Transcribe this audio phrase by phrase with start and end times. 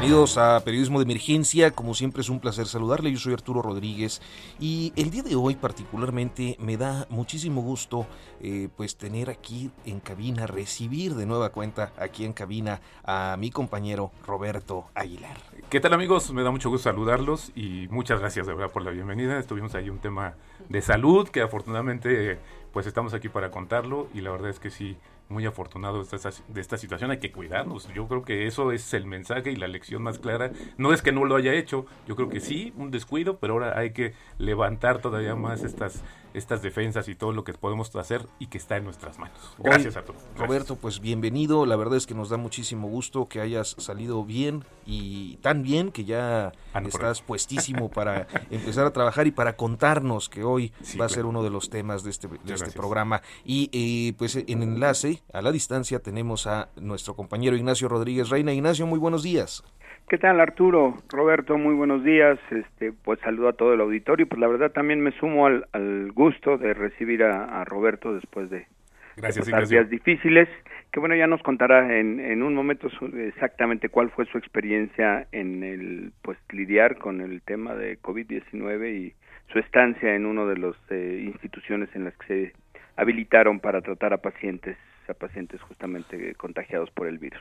[0.00, 4.22] Bienvenidos a Periodismo de Emergencia, como siempre es un placer saludarle, yo soy Arturo Rodríguez
[4.58, 8.06] y el día de hoy particularmente me da muchísimo gusto
[8.40, 13.50] eh, pues tener aquí en cabina, recibir de nueva cuenta aquí en cabina a mi
[13.50, 15.36] compañero Roberto Aguilar.
[15.68, 16.32] ¿Qué tal amigos?
[16.32, 19.38] Me da mucho gusto saludarlos y muchas gracias de verdad por la bienvenida.
[19.38, 20.34] Estuvimos ahí un tema
[20.70, 22.38] de salud que afortunadamente
[22.72, 24.96] pues estamos aquí para contarlo y la verdad es que sí,
[25.30, 27.88] muy afortunado de esta, de esta situación, hay que cuidarnos.
[27.94, 30.50] Yo creo que eso es el mensaje y la lección más clara.
[30.76, 33.78] No es que no lo haya hecho, yo creo que sí, un descuido, pero ahora
[33.78, 36.02] hay que levantar todavía más estas
[36.34, 39.38] estas defensas y todo lo que podemos hacer y que está en nuestras manos.
[39.58, 40.22] Gracias a todos.
[40.36, 41.66] Roberto, pues bienvenido.
[41.66, 45.92] La verdad es que nos da muchísimo gusto que hayas salido bien y tan bien
[45.92, 50.72] que ya ah, no, estás puestísimo para empezar a trabajar y para contarnos que hoy
[50.82, 53.22] sí, va a ser uno de los temas de este, de este programa.
[53.44, 58.52] Y eh, pues en enlace, a la distancia, tenemos a nuestro compañero Ignacio Rodríguez Reina.
[58.52, 59.62] Ignacio, muy buenos días.
[60.10, 60.96] ¿Qué tal Arturo?
[61.08, 62.36] Roberto, muy buenos días.
[62.50, 64.26] Este, pues saludo a todo el auditorio.
[64.26, 68.50] Pues la verdad también me sumo al, al gusto de recibir a, a Roberto después
[68.50, 68.66] de,
[69.14, 70.48] Gracias, de días difíciles.
[70.90, 75.28] Que bueno, ya nos contará en, en un momento su, exactamente cuál fue su experiencia
[75.30, 79.14] en el, pues lidiar con el tema de COVID-19 y
[79.52, 82.52] su estancia en una de las eh, instituciones en las que se
[82.96, 84.76] habilitaron para tratar a pacientes,
[85.08, 87.40] a pacientes justamente contagiados por el virus.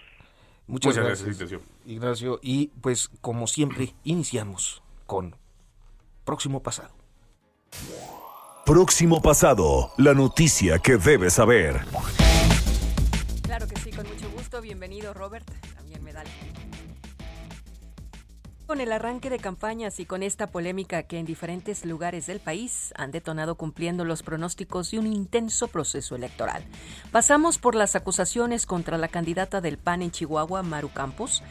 [0.70, 2.40] Muchas, Muchas gracias, gracias, Ignacio.
[2.44, 5.36] Y pues como siempre, iniciamos con
[6.26, 6.92] Próximo Pasado.
[8.68, 11.82] Próximo Pasado, la noticia que debes saber.
[13.42, 14.62] Claro que sí, con mucho gusto.
[14.62, 15.50] Bienvenido, Robert.
[15.76, 16.24] También me da
[18.70, 22.94] con el arranque de campañas y con esta polémica que en diferentes lugares del país
[22.96, 26.64] han detonado cumpliendo los pronósticos de un intenso proceso electoral.
[27.12, 31.42] Pasamos por las acusaciones contra la candidata del PAN en Chihuahua, Maru Campos,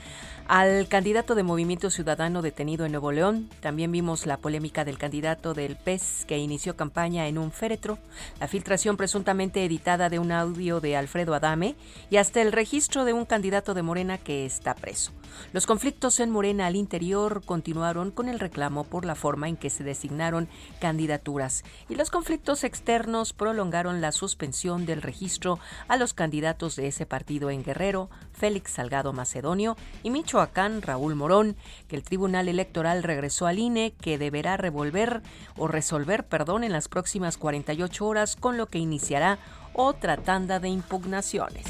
[0.48, 3.50] al candidato de Movimiento Ciudadano detenido en Nuevo León.
[3.60, 7.98] También vimos la polémica del candidato del PES que inició campaña en un féretro,
[8.41, 11.76] la filtración presuntamente editada de un audio de Alfredo Adame
[12.08, 15.12] y hasta el registro de un candidato de Morena que está preso.
[15.53, 19.69] Los conflictos en Morena al interior continuaron con el reclamo por la forma en que
[19.69, 20.48] se designaron
[20.81, 25.58] candidaturas y los conflictos externos prolongaron la suspensión del registro
[25.88, 31.56] a los candidatos de ese partido en Guerrero, Félix Salgado Macedonio y Michoacán, Raúl Morón,
[31.88, 35.21] que el Tribunal Electoral regresó al INE, que deberá revolver
[35.56, 39.41] o resolver, perdón, en las próximas 48 horas, con lo que iniciará
[39.72, 41.66] otra tanda de impugnaciones.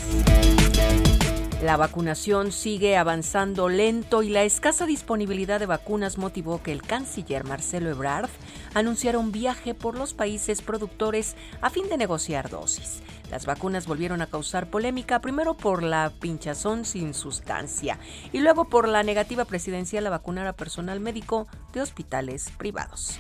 [1.62, 7.45] La vacunación sigue avanzando lento y la escasa disponibilidad de vacunas motivó que el canciller
[7.45, 8.29] Marcelo Ebrard
[8.75, 13.03] anunciara un viaje por los países productores a fin de negociar dosis.
[13.31, 17.99] Las vacunas volvieron a causar polémica, primero por la pinchazón sin sustancia
[18.33, 23.19] y luego por la negativa presidencial a vacunar a personal médico de hospitales privados.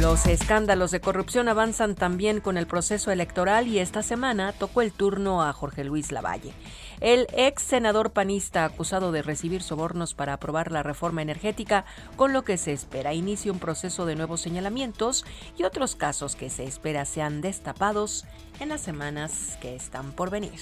[0.00, 4.90] Los escándalos de corrupción avanzan también con el proceso electoral y esta semana tocó el
[4.90, 6.52] turno a Jorge Luis Lavalle.
[7.00, 11.84] El ex senador panista acusado de recibir sobornos para aprobar la reforma energética,
[12.16, 15.24] con lo que se espera inicie un proceso de nuevos señalamientos
[15.56, 18.24] y otros casos que se espera sean destapados
[18.62, 20.52] en las semanas que están por venir.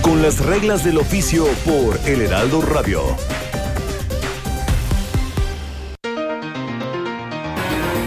[0.00, 3.02] Con las reglas del oficio por El Heraldo Radio.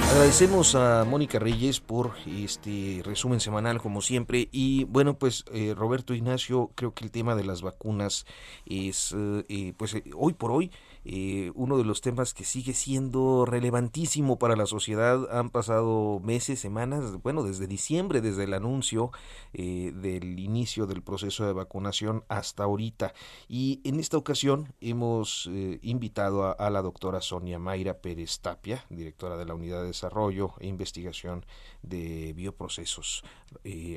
[0.10, 6.14] Agradecemos a Mónica Reyes por este resumen semanal como siempre y bueno pues eh, Roberto
[6.14, 8.26] Ignacio creo que el tema de las vacunas
[8.66, 10.72] es eh, pues eh, hoy por hoy
[11.06, 15.28] eh, uno de los temas que sigue siendo relevantísimo para la sociedad.
[15.38, 19.12] Han pasado meses, semanas, bueno, desde diciembre, desde el anuncio
[19.54, 23.14] eh, del inicio del proceso de vacunación hasta ahorita.
[23.48, 29.38] Y en esta ocasión hemos eh, invitado a, la doctora Sonia Mayra Pérez Tapia, directora
[29.38, 31.46] de la Unidad de Desarrollo e Investigación
[31.82, 33.24] de Bioprocesos,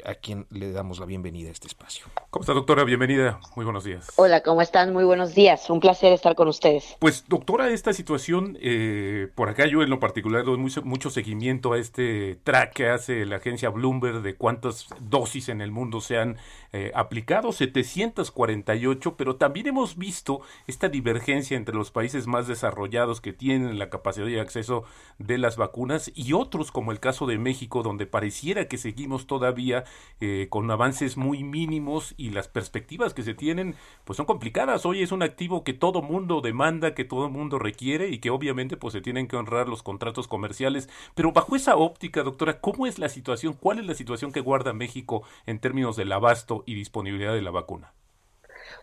[0.05, 2.07] a quien le damos la bienvenida a este espacio.
[2.31, 2.85] ¿Cómo está, doctora?
[2.85, 3.41] Bienvenida.
[3.57, 4.09] Muy buenos días.
[4.17, 4.93] Hola, ¿cómo están?
[4.93, 5.69] Muy buenos días.
[5.71, 6.97] Un placer estar con ustedes.
[6.99, 11.73] Pues, doctora, esta situación, eh, por acá yo en lo particular doy mucho, mucho, seguimiento
[11.73, 16.19] a este track que hace la agencia Bloomberg de cuántas dosis en el mundo se
[16.19, 16.37] han
[16.75, 23.35] eh, aplicado, 748, pero también hemos visto esta divergencia entre los países más desarrollados que
[23.35, 24.85] tienen la capacidad de acceso
[25.19, 29.85] de las vacunas y otros, como el caso de México, donde pareciera que seguimos todavía
[30.21, 34.87] eh, con avances muy mínimos y las perspectivas que se tienen pues son complicadas.
[34.87, 38.79] Hoy es un activo que todo mundo demanda, que todo mundo requiere y que obviamente
[38.79, 40.89] pues se tienen que honrar los contratos comerciales.
[41.15, 43.53] Pero bajo esa óptica, doctora, ¿cómo es la situación?
[43.53, 47.51] ¿Cuál es la situación que guarda México en términos del abasto y disponibilidad de la
[47.51, 47.93] vacuna?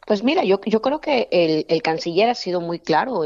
[0.06, 3.22] Pues mira, yo, yo creo que el, el canciller ha sido muy claro.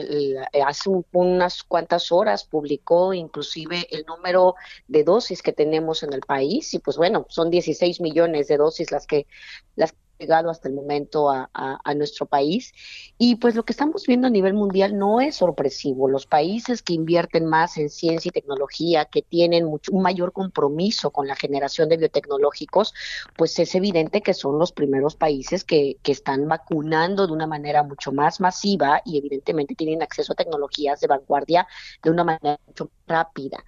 [0.66, 4.56] hace unas cuantas horas publicó inclusive el número
[4.88, 8.92] de dosis que tenemos en el país y pues bueno, son 16 millones de dosis
[8.92, 9.28] las que
[9.76, 11.50] las llegado hasta el momento a,
[11.96, 12.74] nuestro país.
[13.18, 16.10] Y pues lo que estamos viendo a nivel mundial no es sorpresivo.
[16.10, 21.12] Los países que invierten más en ciencia y tecnología, que tienen mucho, un mayor compromiso
[21.12, 22.94] con la generación de biotecnológicos,
[23.38, 27.84] pues es evidente que son los primeros países que, que están vacunando de una manera
[27.84, 31.68] mucho más masiva y evidentemente tienen acceso a tecnologías de vanguardia
[32.02, 33.64] de una manera mucho rápida.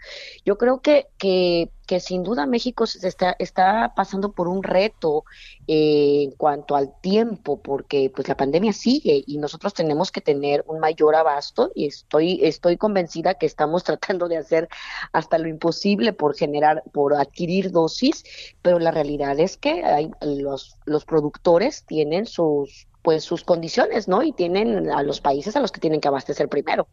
[0.46, 5.26] Yo creo que, que, que sin duda México se está, está pasando por un reto
[5.68, 10.64] eh, en cuanto al tiempo, porque pues la pandemia sigue y nosotros tenemos que tener
[10.68, 14.70] un mayor abasto y estoy, estoy convencida que estamos tratando de hacer
[15.12, 18.24] hasta lo imposible por generar, por adquirir dosis,
[18.62, 24.24] pero la realidad es que hay, los, los productores tienen sus pues sus condiciones, ¿no?
[24.24, 26.88] Y tienen a los países a los que tienen que abastecer primero.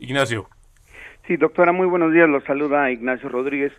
[0.00, 0.48] Ignacio.
[1.26, 2.28] Sí, doctora, muy buenos días.
[2.28, 3.72] Los saluda Ignacio Rodríguez.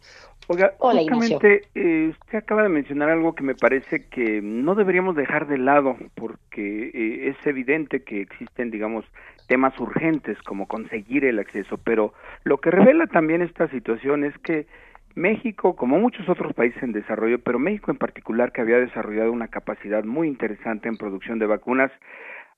[0.48, 5.48] Oiga, justamente eh, usted acaba de mencionar algo que me parece que no deberíamos dejar
[5.48, 9.06] de lado, porque eh, es evidente que existen, digamos,
[9.48, 12.14] temas urgentes como conseguir el acceso, pero
[12.46, 14.66] lo que revela también esta situación es que
[15.14, 19.50] México, como muchos otros países en desarrollo, pero México en particular, que había desarrollado una
[19.50, 21.92] capacidad muy interesante en producción de vacunas,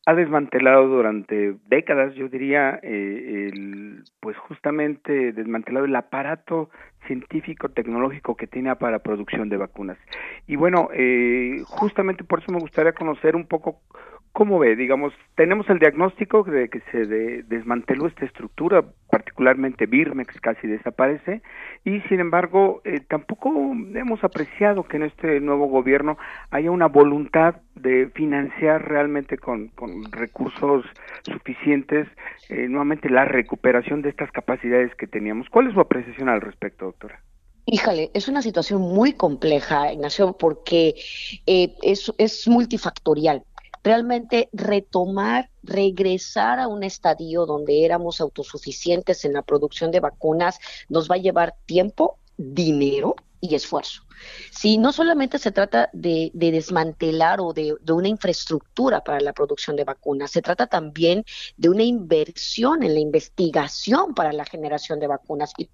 [0.07, 6.69] ha desmantelado durante décadas, yo diría, eh, el, pues justamente desmantelado el aparato
[7.07, 9.97] científico tecnológico que tiene para producción de vacunas.
[10.47, 13.81] Y bueno, eh, justamente por eso me gustaría conocer un poco
[14.37, 14.75] ¿Cómo ve?
[14.75, 17.07] Digamos, tenemos el diagnóstico de que se
[17.45, 21.41] desmanteló esta estructura, particularmente Birmex casi desaparece,
[21.83, 23.49] y sin embargo eh, tampoco
[23.95, 26.19] hemos apreciado que en este nuevo gobierno
[26.51, 29.71] haya una voluntad de financiar realmente con,
[30.11, 30.85] recursos
[31.23, 32.07] suficientes
[32.49, 35.49] eh, nuevamente la recuperación de estas capacidades que teníamos.
[35.49, 37.19] ¿Cuál es su apreciación al respecto, doctora?
[37.65, 40.93] Híjale, es una situación muy compleja, Ignacio, porque
[41.47, 43.41] eh, es, es multifactorial
[43.83, 50.59] realmente retomar, regresar a un estadio donde éramos autosuficientes en la producción de vacunas
[50.89, 54.03] nos va a llevar tiempo, dinero y esfuerzo.
[54.51, 59.75] Si no solamente se trata de, desmantelar o de, de, una infraestructura para la producción
[59.75, 61.23] de vacunas, se trata también
[61.55, 65.53] de una inversión en la investigación para la generación de vacunas.
[65.57, 65.69] Y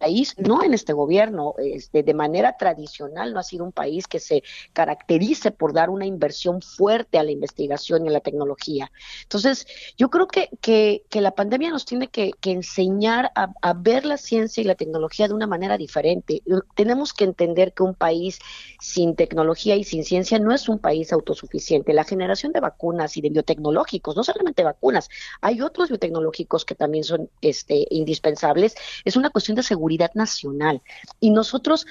[0.00, 4.20] país, no en este gobierno, este, de manera tradicional no ha sido un país que
[4.20, 4.42] se
[4.72, 8.90] caracterice por dar una inversión fuerte a la investigación y a la tecnología.
[9.22, 9.66] Entonces,
[9.96, 14.60] yo creo que, que, la pandemia nos tiene que, enseñar a, a, ver la ciencia
[14.60, 16.42] y la tecnología de una manera diferente.
[16.74, 18.38] Tenemos que entender que un país
[18.80, 21.92] sin tecnología y sin ciencia no es un país autosuficiente.
[21.92, 25.08] La generación de vacunas y de biotecnológicos, no solamente vacunas,
[25.40, 28.76] hay otros biotecnológicos que también son este, indispensables.
[29.04, 30.82] Es una cuestión de seguridad nacional.
[31.20, 31.86] Y nosotros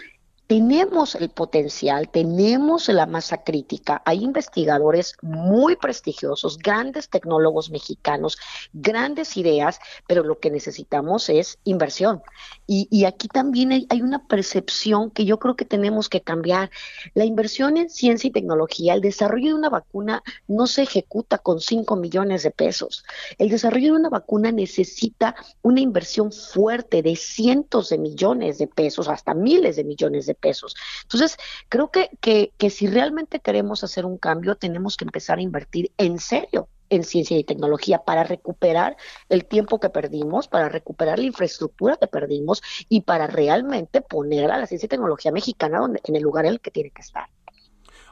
[0.48, 8.38] tenemos el potencial, tenemos la masa crítica, hay investigadores muy prestigiosos, grandes tecnólogos mexicanos,
[8.72, 12.22] grandes ideas, pero lo que necesitamos es inversión.
[12.68, 16.72] Y, aquí también hay, hay, una percepción que yo creo que tenemos que cambiar.
[17.14, 21.60] La inversión en ciencia y tecnología, el desarrollo de una vacuna no se ejecuta con
[21.60, 23.04] 5 millones de pesos.
[23.38, 29.08] El desarrollo de una vacuna necesita una inversión fuerte de cientos de millones de pesos,
[29.08, 30.76] hasta miles de millones de pesos.
[31.04, 31.38] Entonces,
[31.70, 35.92] creo que, que, que si realmente queremos hacer un cambio, tenemos que empezar a invertir
[35.98, 38.96] en serio en ciencia y tecnología para recuperar
[39.30, 44.58] el tiempo que perdimos, para recuperar la infraestructura que perdimos y para realmente poner a
[44.58, 47.28] la ciencia y tecnología mexicana donde, en el lugar en el que tiene que estar.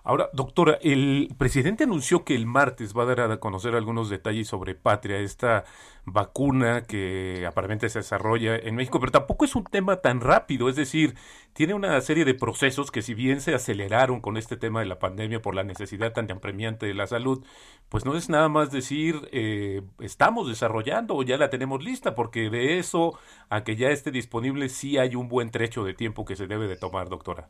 [0.05, 4.49] Ahora, doctora, el presidente anunció que el martes va a dar a conocer algunos detalles
[4.49, 5.63] sobre Patria, esta
[6.03, 10.75] vacuna que aparentemente se desarrolla en México, pero tampoco es un tema tan rápido, es
[10.75, 11.15] decir,
[11.53, 14.99] tiene una serie de procesos que si bien se aceleraron con este tema de la
[14.99, 17.45] pandemia por la necesidad tan apremiante de la salud,
[17.87, 22.49] pues no es nada más decir eh, estamos desarrollando o ya la tenemos lista, porque
[22.49, 23.17] de eso
[23.49, 26.67] a que ya esté disponible sí hay un buen trecho de tiempo que se debe
[26.67, 27.47] de tomar, doctora.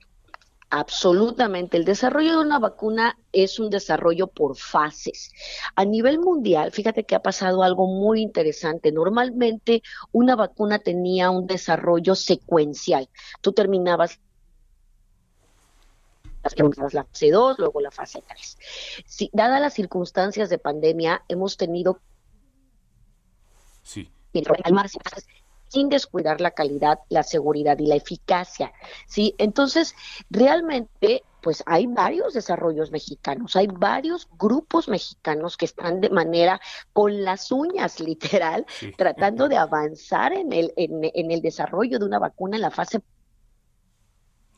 [0.76, 1.78] Absolutamente.
[1.78, 5.32] El desarrollo de una vacuna es un desarrollo por fases.
[5.76, 8.92] A nivel mundial, fíjate que ha pasado algo muy interesante.
[8.92, 13.08] Normalmente una vacuna tenía un desarrollo secuencial.
[13.42, 14.20] Tú terminabas
[16.92, 18.58] la fase 2, luego la fase 3.
[19.06, 22.00] Si, dadas las circunstancias de pandemia, hemos tenido
[23.84, 24.12] sí
[25.74, 28.72] sin descuidar la calidad, la seguridad y la eficacia.
[29.08, 29.34] ¿sí?
[29.40, 29.96] Entonces,
[30.30, 36.62] realmente pues hay varios desarrollos mexicanos, hay varios grupos mexicanos que están de manera
[36.94, 38.66] con las uñas, literal,
[38.98, 43.02] tratando de avanzar en el, en, el desarrollo de una vacuna en la fase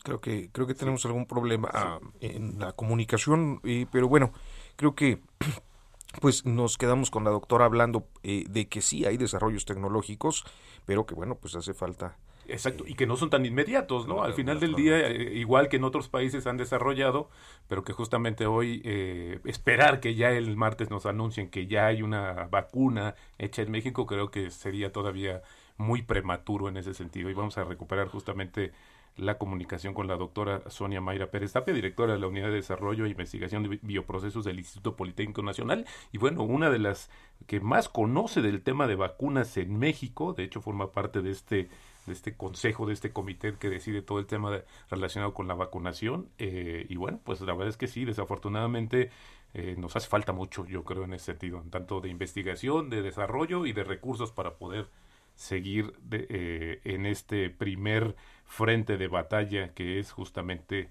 [0.03, 3.59] creo que creo que tenemos algún problema ah, en la comunicación
[3.91, 4.33] pero bueno
[4.75, 5.19] creo que
[6.21, 10.45] pues nos quedamos con la doctora hablando eh, de que sí hay desarrollos tecnológicos,
[10.85, 12.17] pero que bueno, pues hace falta.
[12.47, 14.23] Exacto, y que no son tan inmediatos, ¿no?
[14.23, 17.29] Al final del día, eh, igual que en otros países han desarrollado,
[17.67, 22.03] pero que justamente hoy eh, esperar que ya el martes nos anuncien que ya hay
[22.03, 25.41] una vacuna hecha en México, creo que sería todavía
[25.77, 27.29] muy prematuro en ese sentido.
[27.29, 28.73] Y vamos a recuperar justamente
[29.17, 33.05] la comunicación con la doctora Sonia Mayra Pérez Tapia, directora de la Unidad de Desarrollo
[33.05, 35.85] e Investigación de Bioprocesos del Instituto Politécnico Nacional.
[36.11, 37.09] Y bueno, una de las
[37.47, 41.69] que más conoce del tema de vacunas en México, de hecho forma parte de este
[42.05, 46.29] de este consejo, de este comité que decide todo el tema relacionado con la vacunación.
[46.37, 49.09] Eh, y bueno, pues la verdad es que sí, desafortunadamente
[49.53, 53.65] eh, nos hace falta mucho, yo creo, en ese sentido, tanto de investigación, de desarrollo
[53.65, 54.87] y de recursos para poder
[55.35, 60.89] seguir eh, en este primer frente de batalla que es justamente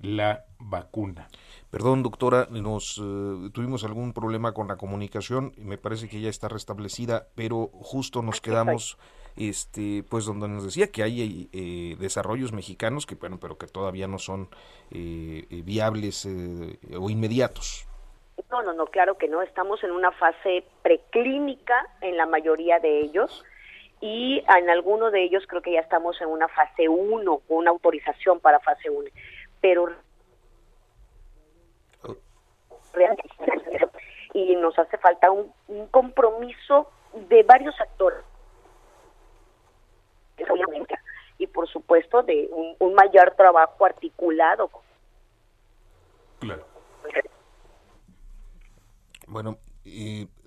[0.00, 1.28] la vacuna.
[1.70, 6.28] Perdón, doctora, nos eh, tuvimos algún problema con la comunicación y me parece que ya
[6.28, 8.98] está restablecida, pero justo nos quedamos
[9.36, 14.06] este pues donde nos decía que hay eh, desarrollos mexicanos que bueno, pero que todavía
[14.06, 14.48] no son
[14.90, 17.86] viables o inmediatos.
[18.50, 19.40] No, no, no, claro que no.
[19.40, 23.44] Estamos en una fase preclínica en la mayoría de ellos
[24.02, 28.40] y en alguno de ellos creo que ya estamos en una fase 1, una autorización
[28.40, 29.08] para fase 1,
[29.60, 29.94] pero
[34.34, 35.52] y nos hace falta un,
[35.92, 38.24] compromiso de varios actores
[41.38, 44.68] y por supuesto de un, un mayor trabajo articulado.
[46.40, 46.66] Claro.
[49.28, 49.58] Bueno,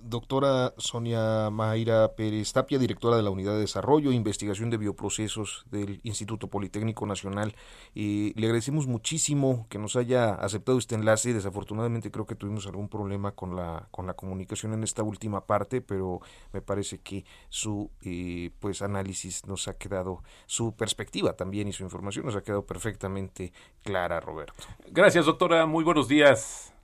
[0.05, 5.65] doctora Sonia Mayra Pérez Tapia, directora de la Unidad de Desarrollo e Investigación de Bioprocesos
[5.71, 7.55] del Instituto Politécnico Nacional.
[7.95, 11.33] Eh, le agradecemos muchísimo que nos haya aceptado este enlace.
[11.33, 15.81] Desafortunadamente creo que tuvimos algún problema con la, con la comunicación en esta última parte,
[15.81, 16.21] pero
[16.53, 21.83] me parece que su eh, pues análisis nos ha quedado, su perspectiva también y su
[21.83, 24.63] información nos ha quedado perfectamente clara, Roberto.
[24.91, 25.65] Gracias, doctora.
[25.65, 26.74] Muy buenos días.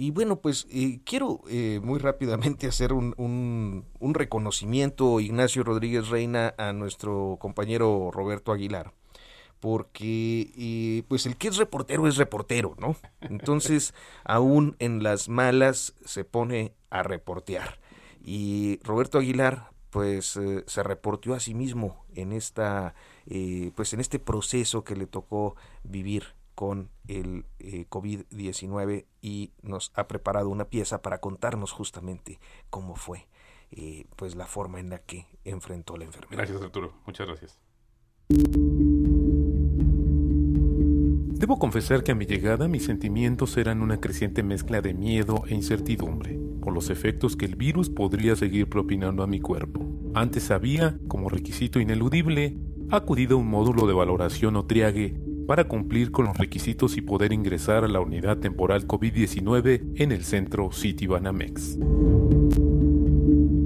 [0.00, 6.54] Y bueno, pues eh, quiero eh, muy rápidamente hacer un, un, reconocimiento, Ignacio Rodríguez Reina,
[6.56, 8.94] a nuestro compañero Roberto Aguilar,
[9.60, 12.96] porque eh, pues el que es reportero es reportero, ¿no?
[13.20, 13.92] Entonces,
[14.24, 17.78] aún en las malas se pone a reportear.
[18.24, 22.94] Y Roberto Aguilar, pues se reporteó a sí mismo en esta,
[23.74, 30.06] pues en este proceso que le tocó vivir con el eh, COVID-19 y nos ha
[30.06, 32.38] preparado una pieza para contarnos justamente
[32.68, 33.28] cómo fue
[33.70, 36.36] eh, pues la forma en la que enfrentó la enfermedad.
[36.36, 37.58] Gracias Arturo, muchas gracias.
[41.38, 45.54] Debo confesar que a mi llegada mis sentimientos eran una creciente mezcla de miedo e
[45.54, 49.80] incertidumbre por los efectos que el virus podría seguir propinando a mi cuerpo.
[50.12, 52.58] Antes había, como requisito ineludible,
[52.90, 57.32] acudido a un módulo de valoración o triague para cumplir con los requisitos y poder
[57.32, 61.76] ingresar a la unidad temporal COVID-19 en el centro City Banamex.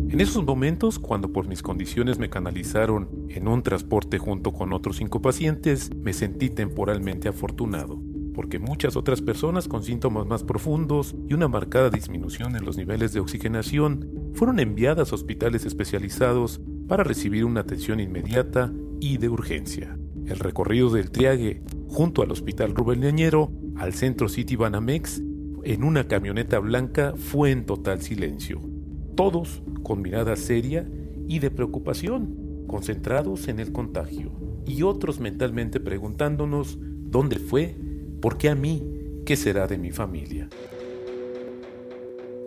[0.09, 4.97] En esos momentos, cuando por mis condiciones me canalizaron en un transporte junto con otros
[4.97, 8.01] cinco pacientes, me sentí temporalmente afortunado,
[8.35, 13.13] porque muchas otras personas con síntomas más profundos y una marcada disminución en los niveles
[13.13, 19.99] de oxigenación fueron enviadas a hospitales especializados para recibir una atención inmediata y de urgencia.
[20.27, 25.21] El recorrido del Triague junto al Hospital Rubén Leñero al Centro City Banamex
[25.65, 28.61] en una camioneta blanca fue en total silencio.
[29.15, 30.89] Todos con mirada seria
[31.29, 34.33] y de preocupación, concentrados en el contagio,
[34.67, 37.77] y otros mentalmente preguntándonos dónde fue,
[38.21, 38.83] por qué a mí,
[39.25, 40.49] qué será de mi familia.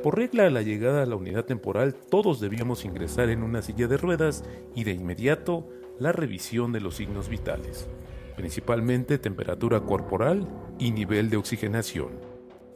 [0.03, 3.87] Por regla a la llegada a la unidad temporal todos debíamos ingresar en una silla
[3.87, 4.43] de ruedas
[4.75, 5.67] y de inmediato
[5.99, 7.87] la revisión de los signos vitales,
[8.35, 10.47] principalmente temperatura corporal
[10.79, 12.09] y nivel de oxigenación,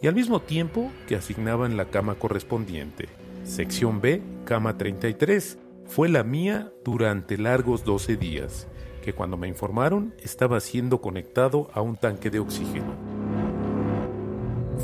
[0.01, 3.09] y al mismo tiempo que asignaban la cama correspondiente.
[3.43, 8.67] Sección B, cama 33, fue la mía durante largos 12 días,
[9.03, 12.95] que cuando me informaron estaba siendo conectado a un tanque de oxígeno.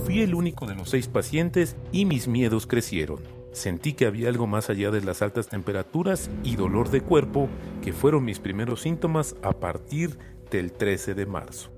[0.06, 3.37] Fui el único de los seis pacientes y mis miedos crecieron.
[3.52, 7.50] Sentí que había algo más allá de las altas temperaturas y dolor de cuerpo
[7.84, 10.18] que fueron mis primeros síntomas a partir
[10.52, 11.72] del 13 de marzo.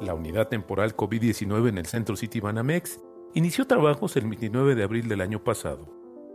[0.00, 3.00] La unidad temporal COVID-19 en el Centro City Banamex
[3.34, 5.88] inició trabajos el 29 de abril del año pasado.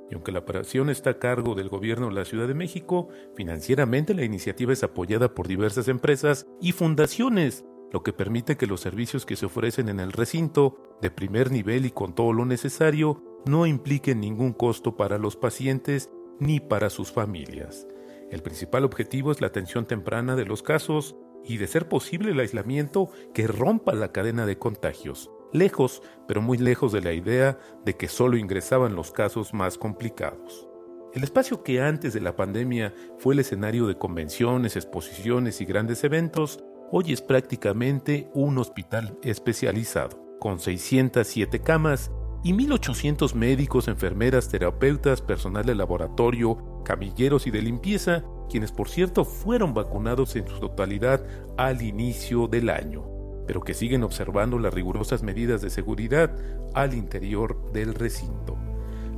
[0.09, 4.13] Y aunque la operación está a cargo del gobierno de la Ciudad de México, financieramente
[4.13, 9.25] la iniciativa es apoyada por diversas empresas y fundaciones, lo que permite que los servicios
[9.25, 13.65] que se ofrecen en el recinto, de primer nivel y con todo lo necesario, no
[13.65, 17.87] impliquen ningún costo para los pacientes ni para sus familias.
[18.29, 21.15] El principal objetivo es la atención temprana de los casos
[21.45, 26.57] y, de ser posible, el aislamiento que rompa la cadena de contagios, lejos, pero muy
[26.57, 30.67] lejos de la idea de que solo ingresaban los casos más complicados.
[31.13, 36.03] El espacio que antes de la pandemia fue el escenario de convenciones, exposiciones y grandes
[36.03, 42.11] eventos, hoy es prácticamente un hospital especializado, con 607 camas
[42.43, 49.25] y 1.800 médicos, enfermeras, terapeutas, personal de laboratorio, camilleros y de limpieza, quienes por cierto
[49.25, 51.25] fueron vacunados en su totalidad
[51.57, 53.03] al inicio del año,
[53.47, 56.33] pero que siguen observando las rigurosas medidas de seguridad
[56.73, 58.57] al interior del recinto.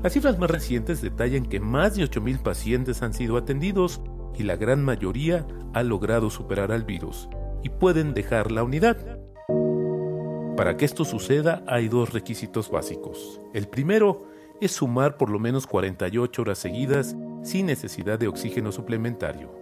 [0.01, 4.01] Las cifras más recientes detallan que más de 8.000 pacientes han sido atendidos
[4.37, 7.27] y la gran mayoría ha logrado superar al virus
[7.63, 8.97] y pueden dejar la unidad.
[10.55, 13.39] Para que esto suceda hay dos requisitos básicos.
[13.53, 14.25] El primero
[14.59, 19.57] es sumar por lo menos 48 horas seguidas sin necesidad de oxígeno suplementario.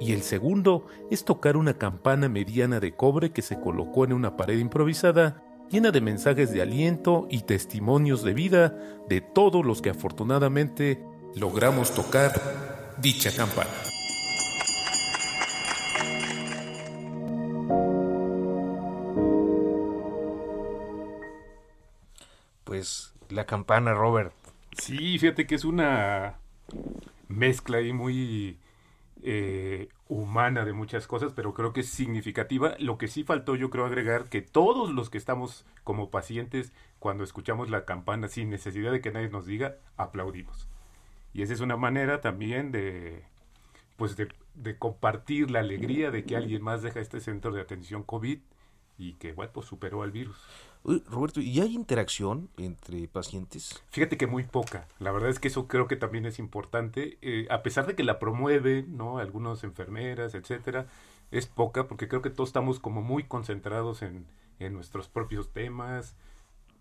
[0.00, 4.36] Y el segundo es tocar una campana mediana de cobre que se colocó en una
[4.36, 8.76] pared improvisada llena de mensajes de aliento y testimonios de vida
[9.08, 11.02] de todos los que afortunadamente
[11.34, 12.32] logramos tocar
[13.00, 13.91] dicha campana.
[22.72, 24.32] Pues la campana, Robert.
[24.78, 26.38] Sí, fíjate que es una
[27.28, 28.56] mezcla ahí muy
[29.22, 32.74] eh, humana de muchas cosas, pero creo que es significativa.
[32.78, 37.24] Lo que sí faltó, yo creo agregar que todos los que estamos como pacientes, cuando
[37.24, 40.66] escuchamos la campana sin necesidad de que nadie nos diga, aplaudimos.
[41.34, 43.22] Y esa es una manera también de,
[43.98, 48.02] pues de, de compartir la alegría de que alguien más deja este centro de atención
[48.02, 48.38] COVID
[48.96, 50.38] y que, bueno, pues superó al virus.
[50.84, 53.82] Roberto, ¿y hay interacción entre pacientes?
[53.90, 54.88] Fíjate que muy poca.
[54.98, 57.18] La verdad es que eso creo que también es importante.
[57.22, 59.18] Eh, a pesar de que la promueven, ¿no?
[59.18, 60.86] Algunas enfermeras, etcétera,
[61.30, 64.26] es poca porque creo que todos estamos como muy concentrados en,
[64.58, 66.16] en nuestros propios temas.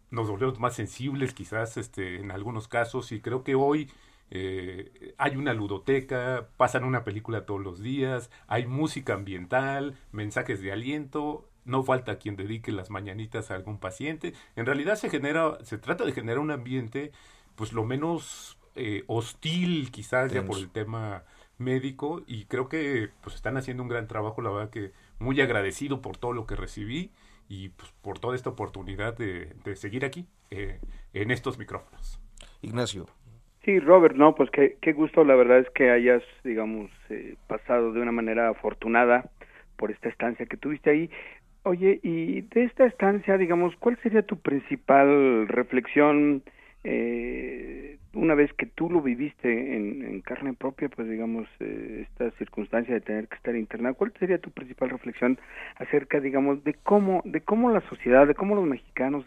[0.10, 3.90] Nos volvemos más sensibles quizás este, en algunos casos y creo que hoy
[4.34, 10.72] eh, hay una ludoteca, pasan una película todos los días, hay música ambiental, mensajes de
[10.72, 14.34] aliento, no falta quien dedique las mañanitas a algún paciente.
[14.56, 17.12] En realidad se genera, se trata de generar un ambiente,
[17.56, 21.24] pues lo menos eh, hostil, quizás ya por el tema
[21.58, 26.02] médico, y creo que pues están haciendo un gran trabajo, la verdad que muy agradecido
[26.02, 27.12] por todo lo que recibí
[27.48, 30.80] y pues, por toda esta oportunidad de, seguir aquí eh,
[31.14, 32.20] en estos micrófonos.
[32.62, 33.08] Ignacio.
[33.64, 37.92] Sí, Robert, no, pues qué, qué gusto, la verdad es que hayas, digamos, eh, pasado
[37.92, 39.30] de una manera afortunada
[39.76, 41.12] por esta estancia que tuviste ahí.
[41.64, 46.42] Oye, y de esta estancia, digamos, ¿cuál sería tu principal reflexión
[46.84, 52.94] eh, una vez que tú lo viviste en, carne propia, pues digamos, eh, esta circunstancia
[52.94, 55.40] de tener que estar internado, ¿cuál sería tu principal reflexión
[55.78, 59.26] acerca, digamos, de cómo, de cómo la sociedad, de cómo los mexicanos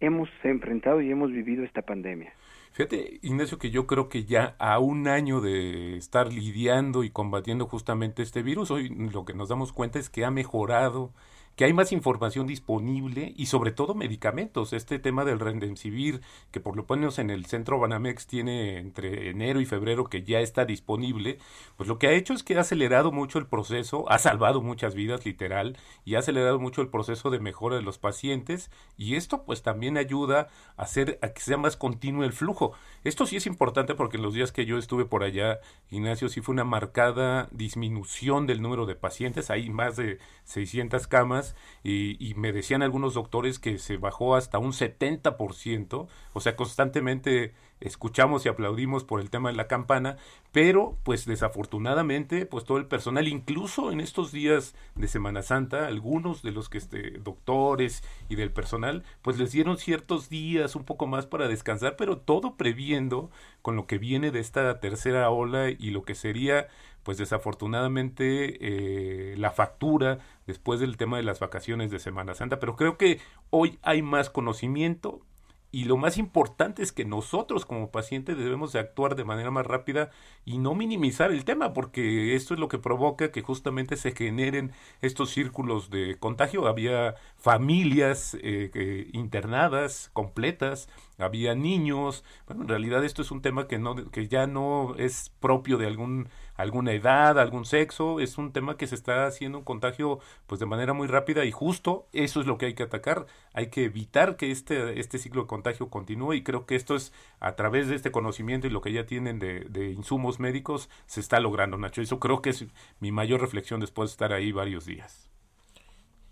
[0.00, 2.32] hemos enfrentado y hemos vivido esta pandemia?
[2.72, 7.66] Fíjate, Ignacio, que yo creo que ya a un año de estar lidiando y combatiendo
[7.66, 11.12] justamente este virus, hoy lo que nos damos cuenta es que ha mejorado
[11.58, 14.72] que hay más información disponible y sobre todo medicamentos.
[14.72, 16.20] Este tema del Remdesivir,
[16.52, 20.38] que por lo menos en el centro Banamex tiene entre enero y febrero que ya
[20.38, 21.38] está disponible,
[21.76, 24.94] pues lo que ha hecho es que ha acelerado mucho el proceso, ha salvado muchas
[24.94, 29.42] vidas literal y ha acelerado mucho el proceso de mejora de los pacientes y esto
[29.42, 32.74] pues también ayuda a hacer a que sea más continuo el flujo.
[33.02, 35.58] Esto sí es importante porque en los días que yo estuve por allá,
[35.90, 41.54] Ignacio, sí fue una marcada disminución del número de pacientes, hay más de 600 camas
[41.84, 48.44] y, me decían algunos doctores que se bajó hasta un 70%, o sea, constantemente escuchamos
[48.44, 50.16] y aplaudimos por el tema de la campana,
[50.50, 56.42] pero pues desafortunadamente pues todo el personal, incluso en estos días de Semana Santa, algunos
[56.42, 61.06] de los que este, doctores y del personal pues les dieron ciertos días un poco
[61.06, 63.30] más para descansar, pero todo previendo
[63.62, 66.68] con lo que viene de esta tercera ola y lo que sería
[67.08, 72.74] pues desafortunadamente eh, la factura después del tema de las vacaciones de Semana Santa, pero
[72.74, 75.22] creo que hoy hay más conocimiento,
[75.70, 79.66] y lo más importante es que nosotros como pacientes debemos de actuar de manera más
[79.66, 80.10] rápida
[80.46, 84.72] y no minimizar el tema, porque esto es lo que provoca que justamente se generen
[85.02, 86.66] estos círculos de contagio.
[86.66, 92.24] Había familias eh, internadas completas, había niños.
[92.46, 95.86] Bueno, en realidad esto es un tema que, no, que ya no es propio de
[95.86, 100.58] algún alguna edad, algún sexo, es un tema que se está haciendo un contagio pues
[100.58, 103.84] de manera muy rápida y justo eso es lo que hay que atacar, hay que
[103.84, 107.88] evitar que este, este ciclo de contagio continúe y creo que esto es a través
[107.88, 111.78] de este conocimiento y lo que ya tienen de, de insumos médicos se está logrando,
[111.78, 112.66] Nacho, eso creo que es
[113.00, 115.28] mi mayor reflexión después de estar ahí varios días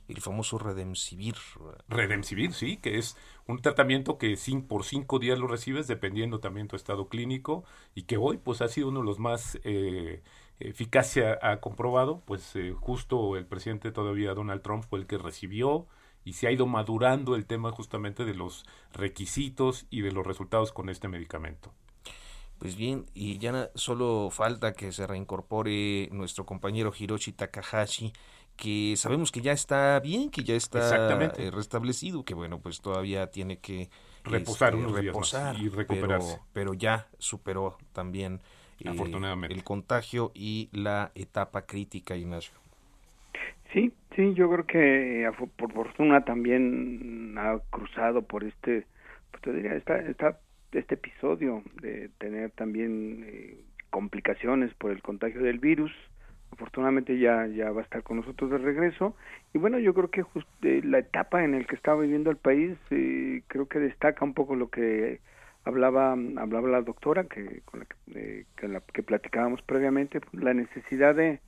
[0.09, 1.37] el famoso Redemsivir.
[1.89, 3.17] Redemsivir, sí, que es
[3.47, 4.37] un tratamiento que
[4.69, 7.65] por cinco días lo recibes dependiendo también tu estado clínico
[7.95, 10.23] y que hoy pues ha sido uno de los más eh,
[10.59, 15.87] eficacia ha comprobado, pues eh, justo el presidente todavía Donald Trump fue el que recibió
[16.25, 20.73] y se ha ido madurando el tema justamente de los requisitos y de los resultados
[20.73, 21.73] con este medicamento.
[22.59, 28.15] Pues bien, y ya solo falta que se reincorpore nuestro compañero Hiroshi Takahashi,
[28.57, 33.31] que sabemos que ya está bien, que ya está eh, restablecido, que bueno, pues todavía
[33.31, 33.91] tiene que
[34.25, 36.41] reposar, este, y recuperarse.
[36.53, 38.41] Pero, ya superó también
[38.81, 38.91] eh,
[39.49, 42.55] el contagio y la etapa crítica, Ignacio.
[43.73, 48.87] Sí, sí, yo creo que por fortuna también ha cruzado por este,
[49.31, 50.41] pues te diría, esta, esta,
[50.73, 53.59] este episodio de tener también eh,
[53.91, 55.93] complicaciones por el contagio del virus
[56.53, 59.15] afortunadamente ya ya va a estar con nosotros de regreso.
[59.53, 62.37] Y bueno yo creo que just, eh, la etapa en el que está viviendo el
[62.37, 65.21] país eh, creo que destaca un poco lo que
[65.65, 70.55] hablaba hablaba la doctora que con la que, eh, la que platicábamos previamente pues, la
[70.55, 71.41] necesidad de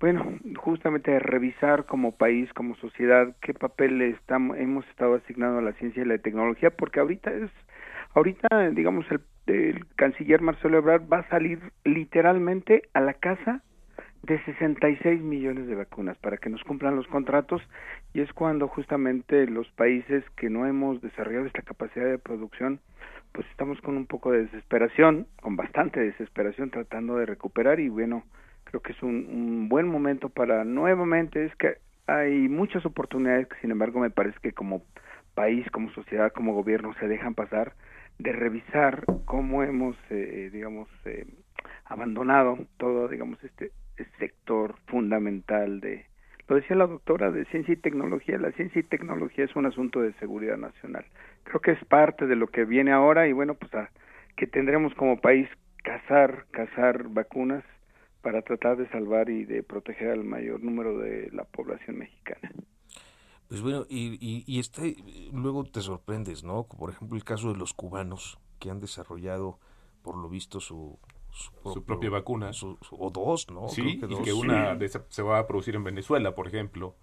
[0.00, 5.62] bueno justamente de revisar como país como sociedad qué papel estamos hemos estado asignando a
[5.62, 7.50] la ciencia y la tecnología porque ahorita es
[8.14, 13.62] ahorita digamos el, el canciller Marcelo Ebrard va a salir literalmente a la casa
[14.26, 17.62] de 66 millones de vacunas para que nos cumplan los contratos
[18.12, 22.80] y es cuando justamente los países que no hemos desarrollado esta capacidad de producción
[23.30, 28.24] pues estamos con un poco de desesperación, con bastante desesperación tratando de recuperar y bueno,
[28.64, 33.60] creo que es un, un buen momento para nuevamente, es que hay muchas oportunidades que
[33.60, 34.82] sin embargo me parece que como
[35.34, 37.74] país, como sociedad, como gobierno se dejan pasar
[38.18, 41.26] de revisar cómo hemos, eh, digamos, eh,
[41.84, 43.72] abandonado todo, digamos, este
[44.18, 46.06] sector fundamental de,
[46.48, 48.38] lo decía la doctora, de ciencia y tecnología.
[48.38, 51.04] La ciencia y tecnología es un asunto de seguridad nacional.
[51.44, 53.90] Creo que es parte de lo que viene ahora y bueno, pues a,
[54.36, 55.48] que tendremos como país
[55.82, 57.64] cazar, cazar vacunas
[58.22, 62.50] para tratar de salvar y de proteger al mayor número de la población mexicana.
[63.48, 64.96] Pues bueno, y, y, y este,
[65.32, 66.66] luego te sorprendes, ¿no?
[66.66, 69.60] Por ejemplo, el caso de los cubanos que han desarrollado,
[70.02, 70.98] por lo visto, su,
[71.62, 72.50] su, propia vacuna.
[72.90, 73.68] o dos, ¿no?
[73.68, 76.96] Sí, y que una se va a producir en Venezuela, por ejemplo.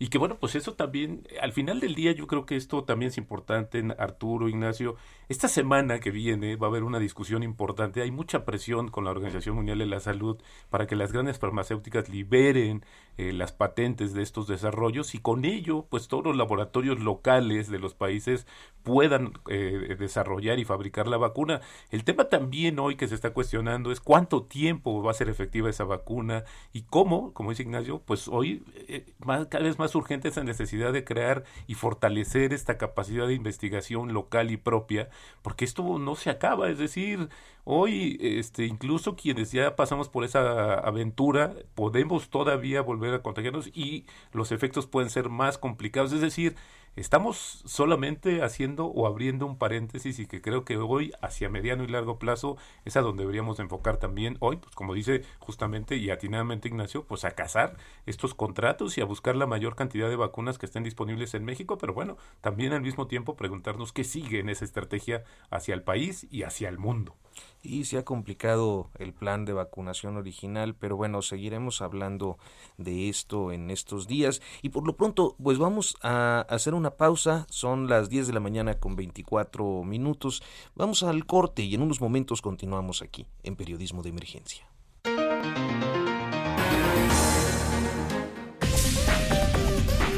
[0.00, 3.08] Y que bueno, pues eso también, al final del día yo creo que esto también
[3.08, 4.96] es importante, Arturo, Ignacio.
[5.28, 8.00] Esta semana que viene va a haber una discusión importante.
[8.00, 10.38] Hay mucha presión con la Organización Mundial de la Salud
[10.70, 12.84] para que las grandes farmacéuticas liberen
[13.16, 17.80] eh, las patentes de estos desarrollos y con ello, pues todos los laboratorios locales de
[17.80, 18.46] los países
[18.84, 21.60] puedan eh, desarrollar y fabricar la vacuna.
[21.90, 25.68] El tema también hoy que se está cuestionando es cuánto tiempo va a ser efectiva
[25.68, 29.12] esa vacuna y cómo, como dice Ignacio, pues hoy eh,
[29.50, 34.50] cada vez más urgente esa necesidad de crear y fortalecer esta capacidad de investigación local
[34.50, 35.08] y propia,
[35.42, 37.28] porque esto no se acaba, es decir,
[37.64, 44.06] hoy este incluso quienes ya pasamos por esa aventura podemos todavía volver a contagiarnos y
[44.32, 46.56] los efectos pueden ser más complicados, es decir,
[46.98, 51.86] Estamos solamente haciendo o abriendo un paréntesis y que creo que hoy, hacia mediano y
[51.86, 56.66] largo plazo, es a donde deberíamos enfocar también hoy, pues como dice justamente y atinadamente
[56.66, 60.66] Ignacio, pues a cazar estos contratos y a buscar la mayor cantidad de vacunas que
[60.66, 64.64] estén disponibles en México, pero bueno, también al mismo tiempo preguntarnos qué sigue en esa
[64.64, 67.14] estrategia hacia el país y hacia el mundo
[67.62, 72.38] y se ha complicado el plan de vacunación original, pero bueno, seguiremos hablando
[72.76, 77.46] de esto en estos días y por lo pronto pues vamos a hacer una pausa,
[77.50, 80.42] son las 10 de la mañana con 24 minutos,
[80.74, 84.66] vamos al corte y en unos momentos continuamos aquí en Periodismo de Emergencia.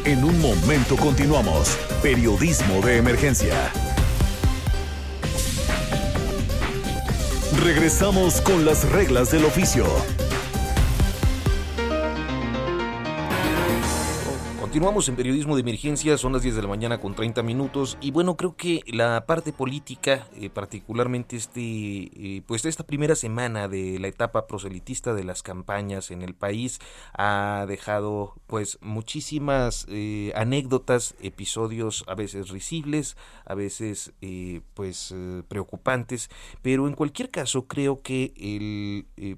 [0.05, 3.71] En un momento continuamos, Periodismo de Emergencia.
[7.59, 9.85] Regresamos con las reglas del oficio.
[14.71, 18.13] Continuamos en periodismo de emergencia, son las 10 de la mañana con 30 minutos y
[18.13, 23.99] bueno, creo que la parte política, eh, particularmente este, eh, pues esta primera semana de
[23.99, 26.79] la etapa proselitista de las campañas en el país
[27.15, 34.13] ha dejado pues muchísimas eh, anécdotas, episodios a veces risibles, a veces
[34.75, 35.13] pues
[35.49, 36.31] preocupantes,
[36.63, 39.37] pero en cualquier caso creo que el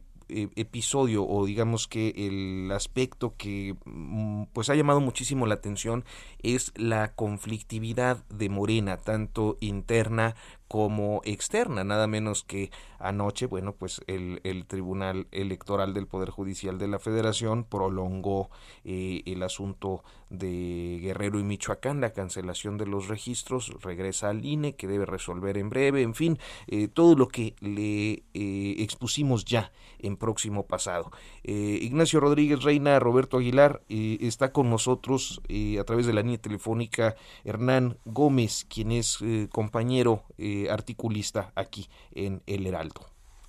[0.56, 6.04] episodio o digamos que el aspecto que mm, pues ha llamado muchísimo la atención
[6.42, 10.34] es la conflictividad de Morena, tanto interna
[10.72, 16.78] como externa, nada menos que anoche, bueno, pues el, el Tribunal Electoral del Poder Judicial
[16.78, 18.48] de la Federación prolongó
[18.82, 24.74] eh, el asunto de Guerrero y Michoacán, la cancelación de los registros, regresa al INE,
[24.74, 29.72] que debe resolver en breve, en fin, eh, todo lo que le eh, expusimos ya
[29.98, 31.10] en próximo pasado.
[31.44, 35.40] Ignacio Rodríguez Reina, Roberto Aguilar, está con nosotros
[35.78, 39.18] a través de la línea telefónica Hernán Gómez, quien es
[39.50, 40.24] compañero
[40.70, 43.06] articulista aquí en El Heraldo.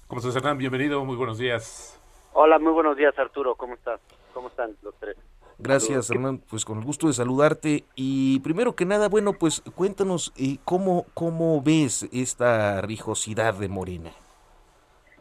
[0.07, 0.57] ¿Cómo estás, Hernán?
[0.57, 1.99] Bienvenido, muy buenos días.
[2.33, 3.55] Hola, muy buenos días, Arturo.
[3.55, 3.99] ¿Cómo estás?
[4.33, 5.15] ¿Cómo están los tres?
[5.59, 6.39] Gracias, Hernán.
[6.39, 7.83] Pues con el gusto de saludarte.
[7.95, 14.11] Y primero que nada, bueno, pues cuéntanos eh, cómo, cómo ves esta rijosidad de Morena.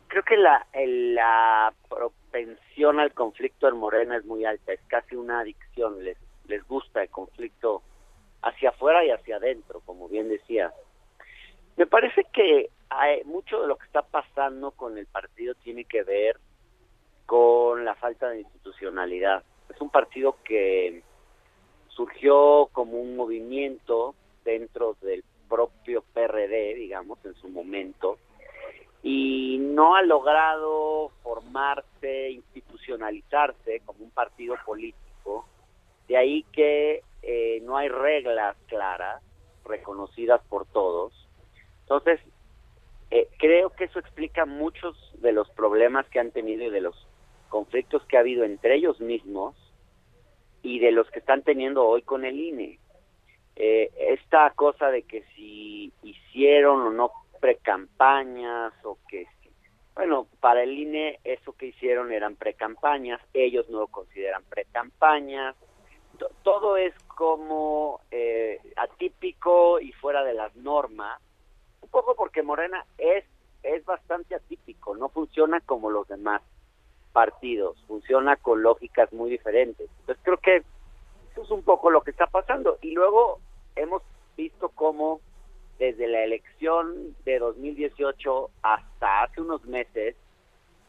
[0.09, 5.41] Creo que la, la propensión al conflicto en Morena es muy alta, es casi una
[5.41, 6.03] adicción.
[6.03, 7.83] Les, les gusta el conflicto
[8.43, 10.73] hacia afuera y hacia adentro, como bien decía.
[11.77, 16.03] Me parece que hay, mucho de lo que está pasando con el partido tiene que
[16.03, 16.37] ver
[17.27, 19.43] con la falta de institucionalidad.
[19.71, 21.03] Es un partido que
[21.89, 28.19] surgió como un movimiento dentro del propio PRD, digamos, en su momento,
[29.03, 35.47] y no ha logrado formarse, institucionalizarse como un partido político.
[36.09, 39.23] De ahí que eh, no hay reglas claras,
[39.65, 41.22] reconocidas por todos,
[41.83, 42.21] entonces,
[43.11, 47.07] eh, creo que eso explica muchos de los problemas que han tenido y de los
[47.49, 49.55] conflictos que ha habido entre ellos mismos
[50.63, 52.79] y de los que están teniendo hoy con el INE.
[53.57, 59.27] Eh, esta cosa de que si hicieron o no precampañas o que,
[59.95, 65.55] bueno, para el INE eso que hicieron eran precampañas, ellos no lo consideran precampañas,
[66.43, 71.21] todo es como eh, atípico y fuera de las normas
[71.89, 73.25] poco porque Morena es,
[73.63, 76.43] es bastante atípico, no funciona como los demás
[77.13, 79.89] partidos, funciona con lógicas muy diferentes.
[80.01, 80.57] Entonces creo que
[81.33, 82.79] eso es un poco lo que está pasando.
[82.81, 83.41] Y luego
[83.77, 84.03] hemos
[84.37, 85.21] visto cómo
[85.79, 90.17] desde la elección de 2018 hasta hace unos meses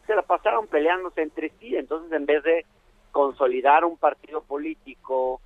[0.06, 1.76] se la pasaron peleándose entre sí.
[1.76, 2.66] Entonces en vez de
[3.12, 5.40] consolidar un partido político,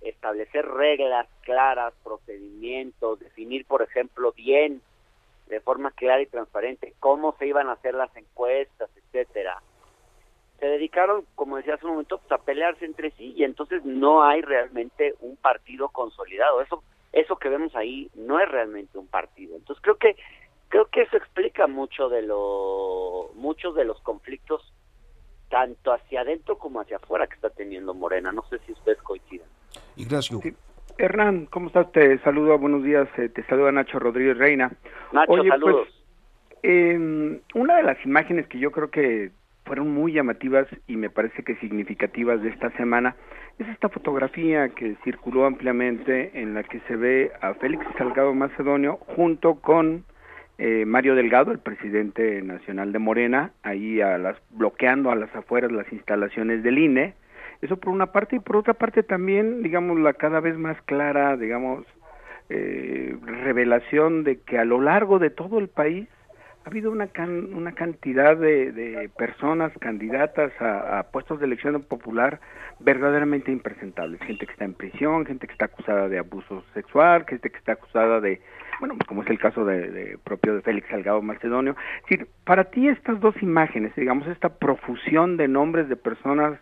[0.00, 4.80] establecer reglas claras, procedimientos, definir, por ejemplo, bien,
[5.48, 9.60] de forma clara y transparente, cómo se iban a hacer las encuestas, etcétera.
[10.58, 14.22] Se dedicaron, como decía hace un momento, pues, a pelearse entre sí y entonces no
[14.22, 16.60] hay realmente un partido consolidado.
[16.60, 16.82] Eso,
[17.12, 19.56] eso que vemos ahí no es realmente un partido.
[19.56, 20.16] Entonces creo que
[20.68, 24.72] creo que eso explica mucho de lo muchos de los conflictos
[25.48, 28.30] tanto hacia adentro como hacia afuera que está teniendo Morena.
[28.30, 29.48] No sé si ustedes coinciden.
[30.00, 30.40] Ignacio.
[30.98, 31.90] Hernán, ¿cómo estás?
[31.92, 34.70] Te saludo, buenos días, eh, te saluda Nacho Rodríguez Reina.
[35.12, 35.88] Nacho, pues, saludos.
[36.62, 39.30] Pues, una de las imágenes que yo creo que
[39.64, 43.14] fueron muy llamativas y me parece que significativas de esta semana
[43.58, 48.96] es esta fotografía que circuló ampliamente en la que se ve a Félix Salgado Macedonio
[48.96, 50.04] junto con
[50.58, 55.72] eh, Mario Delgado, el presidente nacional de Morena, ahí a las, bloqueando a las afueras
[55.72, 57.14] las instalaciones del INE.
[57.60, 61.36] Eso por una parte y por otra parte también, digamos, la cada vez más clara,
[61.36, 61.84] digamos,
[62.48, 66.08] eh, revelación de que a lo largo de todo el país
[66.64, 67.08] ha habido una,
[67.54, 72.40] una cantidad de, personas candidatas a, puestos de elección popular
[72.80, 74.20] verdaderamente impresentables.
[74.22, 77.72] Gente que está en prisión, gente que está acusada de abuso sexual, gente que está
[77.72, 78.40] acusada de,
[78.78, 81.76] bueno, como es el caso de, propio de Félix Salgado Macedonio.
[81.98, 86.58] Es decir, para ti estas dos imágenes, digamos, esta profusión de nombres de personas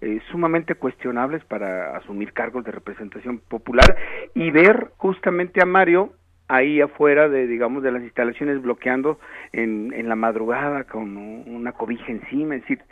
[0.00, 3.96] eh, sumamente cuestionables para asumir cargos de representación popular
[4.34, 6.14] y ver justamente a Mario
[6.48, 9.18] ahí afuera de digamos de las instalaciones bloqueando
[9.52, 12.56] en, en la madrugada con una cobija encima.
[12.56, 12.82] Es decir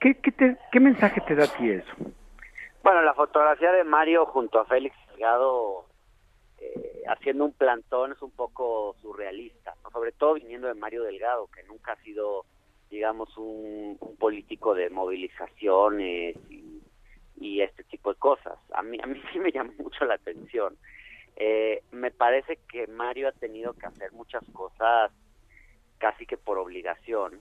[0.00, 1.92] qué qué, qué mensaje te da a ti eso
[2.82, 5.86] bueno la fotografía de Mario junto a Félix Salgado
[6.58, 11.62] eh, haciendo un plantón es un poco surrealista sobre todo viniendo de Mario Delgado que
[11.64, 12.44] nunca ha sido
[12.90, 19.38] digamos un, político de movilizaciones y, este tipo de cosas a mí a mí sí
[19.38, 20.76] me llama mucho la atención
[21.36, 25.10] eh, me parece que Mario ha tenido que hacer muchas cosas
[25.96, 27.40] casi que por obligación.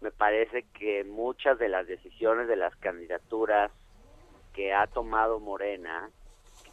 [0.00, 3.72] Me parece que muchas de las decisiones de las candidaturas
[4.52, 6.10] que ha tomado Morena,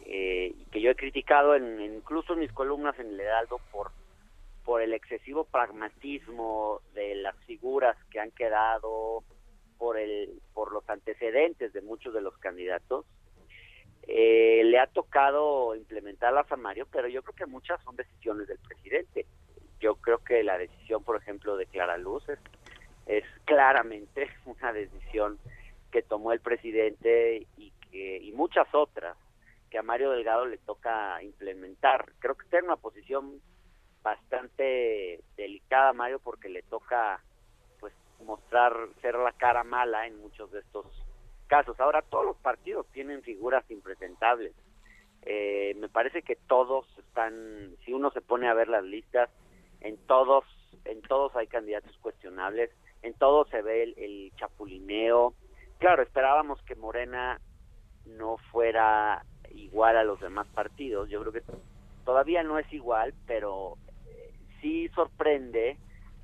[0.04, 3.90] eh, que yo he criticado en, incluso en mis columnas en el Heraldo por,
[4.64, 9.24] por el excesivo pragmatismo de las figuras que han quedado,
[9.78, 13.06] por, el, por los antecedentes de muchos de los candidatos,
[14.06, 18.58] eh, le ha tocado implementarlas a Mario, pero yo creo que muchas son decisiones del
[18.58, 19.26] presidente.
[19.80, 22.24] Yo creo que la decisión, por ejemplo, de Clara Luz
[23.06, 25.38] es, claramente una decisión
[25.90, 29.16] que tomó el presidente y que y muchas otras
[29.70, 32.12] que a Mario Delgado le toca implementar.
[32.18, 33.40] Creo que está en una posición
[34.02, 37.20] bastante delicada Mario porque le toca
[37.78, 37.92] pues
[38.24, 40.86] mostrar ser la cara mala en muchos de estos
[41.46, 41.78] casos.
[41.80, 44.52] Ahora todos los partidos tienen figuras impresentables.
[45.22, 49.28] Eh, me parece que todos están, si uno se pone a ver las listas,
[49.80, 50.44] en todos,
[50.84, 52.70] en todos hay candidatos cuestionables,
[53.02, 55.34] en todos se ve el, chapulineo.
[55.78, 57.40] Claro, esperábamos que Morena
[58.06, 61.08] no fuera igual a los demás partidos.
[61.08, 61.42] Yo creo que
[62.04, 63.76] todavía no es igual, pero
[64.60, 65.76] sí sorprende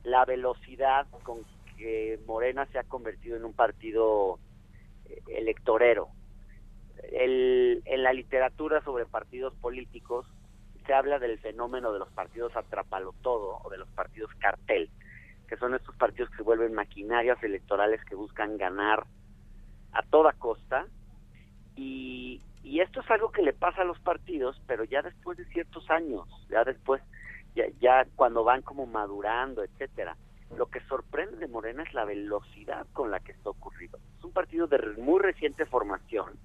[0.04, 1.40] la velocidad con
[1.76, 4.38] que Morena se ha convertido en un partido
[5.28, 6.08] electorero.
[7.12, 10.26] El, en la literatura sobre partidos políticos
[10.86, 14.88] se habla del fenómeno de los partidos atrapalo todo o de los partidos cartel,
[15.48, 19.04] que son estos partidos que vuelven maquinarias electorales que buscan ganar
[19.92, 20.86] a toda costa
[21.74, 25.44] y, y esto es algo que le pasa a los partidos, pero ya después de
[25.46, 27.02] ciertos años, ya después,
[27.56, 30.16] ya, ya cuando van como madurando, etcétera.
[30.56, 33.98] Lo que sorprende de Morena es la velocidad con la que está ocurrido.
[34.18, 36.38] Es un partido de muy reciente formación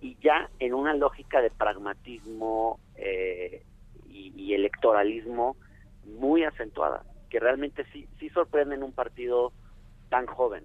[0.00, 3.64] y ya en una lógica de pragmatismo eh,
[4.08, 5.56] y, electoralismo
[6.18, 9.52] muy acentuada, que realmente sí, sí sorprende en un partido
[10.08, 10.64] tan joven.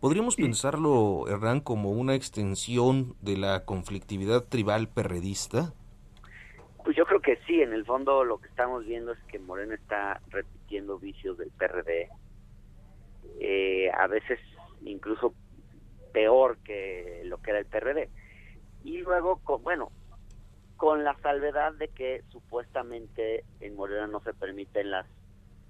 [0.00, 5.74] ¿Podríamos pensarlo, Hernán, como una extensión de la conflictividad tribal perredista?
[6.84, 9.74] Pues yo creo que sí, en el fondo lo que estamos viendo es que Morena
[9.74, 12.08] está repitiendo vicios del PRD,
[13.40, 14.38] eh, a veces
[14.82, 15.34] incluso
[16.12, 18.08] peor que lo que era el PRD.
[18.84, 19.90] Y luego, bueno,
[20.76, 25.06] con la salvedad de que supuestamente en Morena no se permiten las,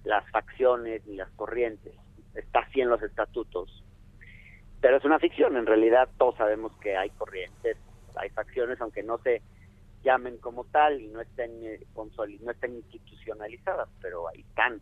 [0.05, 1.95] las facciones ni las corrientes.
[2.35, 3.83] Está así en los estatutos.
[4.81, 7.77] Pero es una ficción, en realidad todos sabemos que hay corrientes,
[8.15, 9.43] hay facciones, aunque no se
[10.03, 11.81] llamen como tal y no estén eh,
[12.41, 14.81] no estén institucionalizadas, pero ahí están,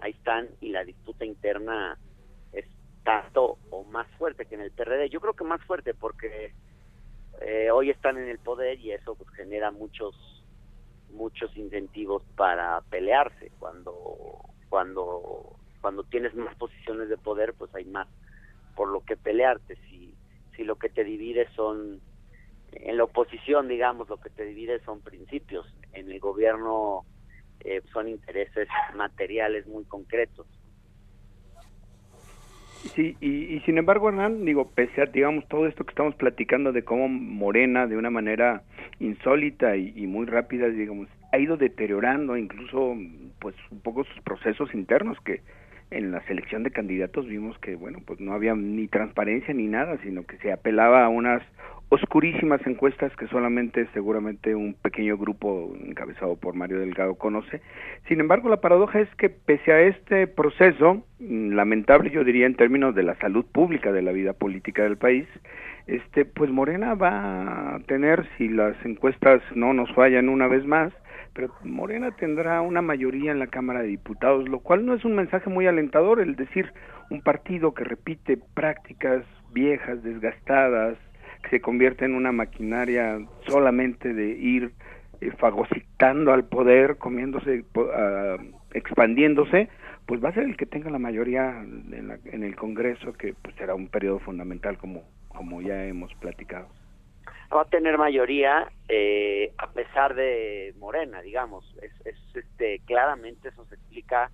[0.00, 1.98] ahí están y la disputa interna
[2.52, 2.64] es
[3.04, 5.08] tanto o más fuerte que en el PRD.
[5.10, 6.52] Yo creo que más fuerte porque
[7.40, 10.14] eh, hoy están en el poder y eso pues, genera muchos
[11.10, 18.08] muchos incentivos para pelearse cuando cuando cuando tienes más posiciones de poder pues hay más
[18.74, 20.14] por lo que pelearte si
[20.56, 22.00] si lo que te divide son
[23.06, 25.66] oposición, digamos, lo que te divide son principios.
[25.92, 27.04] En el gobierno
[27.60, 30.46] eh, son intereses materiales muy concretos.
[32.94, 36.84] Sí, y, sin embargo, Hernán, digo, pese a, digamos, todo esto que estamos platicando de
[36.84, 38.62] cómo Morena, de una manera
[39.00, 42.94] insólita y, muy rápida, digamos, ha ido deteriorando incluso,
[43.40, 45.40] pues, un poco sus procesos internos que
[45.90, 49.98] en la selección de candidatos vimos que, bueno, pues no había ni transparencia ni nada,
[50.02, 51.42] sino que se apelaba a unas
[51.88, 57.60] oscurísimas encuestas que solamente seguramente un pequeño grupo encabezado por Mario Delgado conoce.
[58.08, 62.56] Sin embargo, la paradoja es que pese a este proceso, mm, lamentable yo diría en
[62.56, 65.28] términos de la salud pública de la vida política del país,
[65.86, 70.92] este pues Morena va a tener si las encuestas no nos fallan una vez más
[71.36, 75.14] pero Morena tendrá una mayoría en la Cámara de Diputados, lo cual no es un
[75.14, 76.72] mensaje muy alentador, el decir
[77.10, 79.22] un partido que repite prácticas
[79.52, 80.96] viejas, desgastadas,
[81.42, 84.72] que se convierte en una maquinaria solamente de ir
[85.20, 89.68] eh, fagocitando al poder, comiéndose, uh, expandiéndose,
[90.06, 93.34] pues va a ser el que tenga la mayoría en, la, en el Congreso, que
[93.42, 96.68] pues será un periodo fundamental como, como ya hemos platicado
[97.54, 101.64] va a tener mayoría eh, a pesar de Morena, digamos.
[101.82, 101.92] Es,
[102.34, 104.30] este claramente eso se explica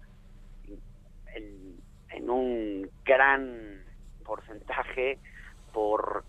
[1.34, 1.76] en,
[2.10, 3.84] en, un gran
[4.24, 5.18] porcentaje
[5.72, 6.24] por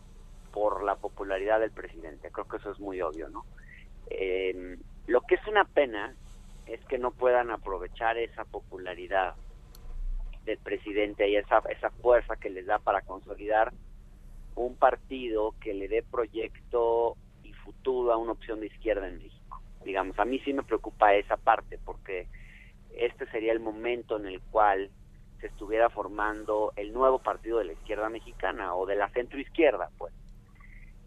[0.52, 2.30] por la popularidad del presidente.
[2.32, 3.46] Creo que eso es muy obvio, ¿no?
[4.10, 4.78] Eh,
[5.08, 6.14] lo que es una pena
[6.68, 9.34] es que no puedan aprovechar esa popularidad
[10.46, 13.74] del presidente y esa esa fuerza que les da para consolidar
[14.56, 19.62] un partido que le dé proyecto y futuro a una opción de izquierda en México.
[19.84, 22.28] Digamos, a mí sí me preocupa esa parte porque
[22.96, 24.90] este sería el momento en el cual
[25.42, 30.14] se estuviera formando el nuevo partido de la izquierda mexicana o de la centroizquierda, pues.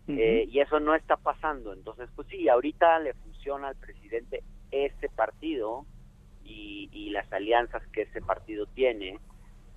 [0.08, 1.72] Eh, y eso no está pasando.
[1.72, 5.84] Entonces, pues sí, ahorita le funciona al presidente ese partido
[6.44, 9.18] y, y las alianzas que ese partido tiene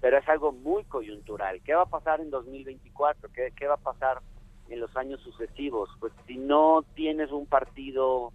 [0.01, 1.61] pero es algo muy coyuntural.
[1.63, 3.29] ¿Qué va a pasar en 2024?
[3.33, 4.21] ¿Qué, qué va a pasar
[4.69, 5.89] en los años sucesivos?
[5.99, 8.31] Pues si no tienes un partido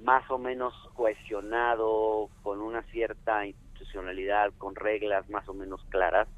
[0.00, 6.28] más o menos cohesionado, con una cierta institucionalidad, con reglas más o menos claras,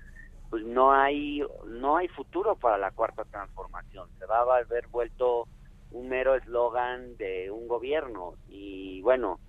[0.51, 4.09] pues no hay no hay futuro para la cuarta transformación.
[4.19, 5.47] Se va a haber vuelto
[5.91, 9.41] un mero eslogan de un gobierno y bueno,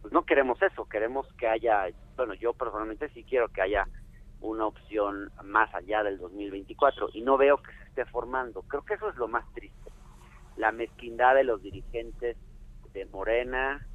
[0.00, 3.86] pues no queremos eso, queremos que haya, bueno, yo personalmente sí quiero que haya
[4.44, 8.62] una opción más allá del 2024 y no veo que se esté formando.
[8.62, 9.90] Creo que eso es lo más triste.
[10.56, 12.36] La mezquindad de los dirigentes
[12.92, 13.86] de Morena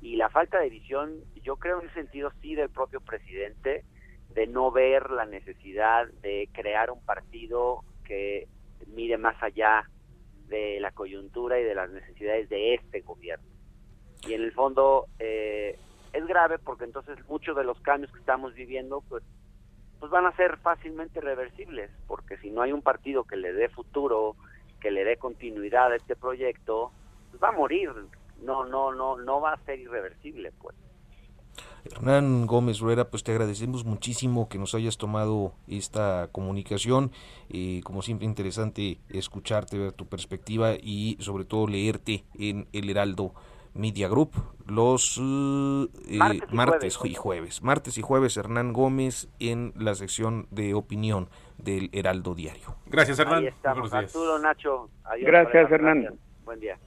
[0.00, 3.84] y la falta de visión, yo creo en ese sentido sí del propio presidente,
[4.30, 8.48] de no ver la necesidad de crear un partido que
[8.88, 9.88] mire más allá
[10.48, 13.48] de la coyuntura y de las necesidades de este gobierno.
[14.26, 15.78] Y en el fondo eh,
[16.12, 19.22] es grave porque entonces muchos de los cambios que estamos viviendo pues
[20.04, 23.70] pues van a ser fácilmente reversibles, porque si no hay un partido que le dé
[23.70, 24.36] futuro,
[24.78, 26.92] que le dé continuidad a este proyecto,
[27.30, 27.90] pues va a morir,
[28.42, 30.76] no, no, no, no va a ser irreversible, pues.
[31.86, 37.10] Hernán Gómez Rueda, pues te agradecemos muchísimo que nos hayas tomado esta comunicación.
[37.48, 43.32] Eh, como siempre, interesante escucharte, ver tu perspectiva y sobre todo leerte en El Heraldo
[43.74, 44.32] Media Group
[44.66, 47.62] los eh, martes, y, jueves.
[47.62, 52.76] Martes y jueves, Hernán Gómez en la sección de opinión del Heraldo Diario.
[52.86, 53.50] Gracias, Hernán.
[53.62, 54.88] Arturo, Nacho.
[55.20, 56.18] gracias, Hernán.
[56.44, 56.78] Buen día.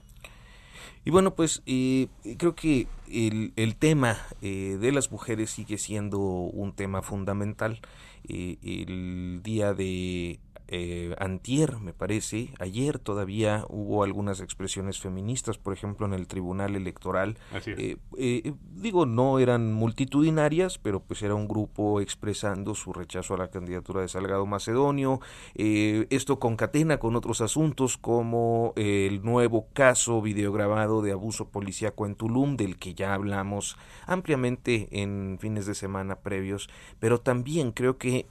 [1.05, 2.07] Y bueno, pues eh,
[2.37, 7.79] creo que el, el tema eh, de las mujeres sigue siendo un tema fundamental.
[8.27, 10.39] el día de
[10.69, 16.75] eh, antier, me parece, ayer todavía hubo algunas expresiones feministas, por ejemplo, en el Tribunal
[16.75, 17.37] Electoral.
[17.65, 23.37] Eh, eh, digo, no eran multitudinarias, pero pues era un grupo expresando su rechazo a
[23.37, 25.21] la candidatura de Salgado Macedonio.
[25.55, 32.57] esto concatena con otros asuntos como el nuevo caso videograbado de abuso policíaco en Tulum,
[32.57, 38.27] del que ya hablamos ampliamente en fines de semana previos, pero también creo que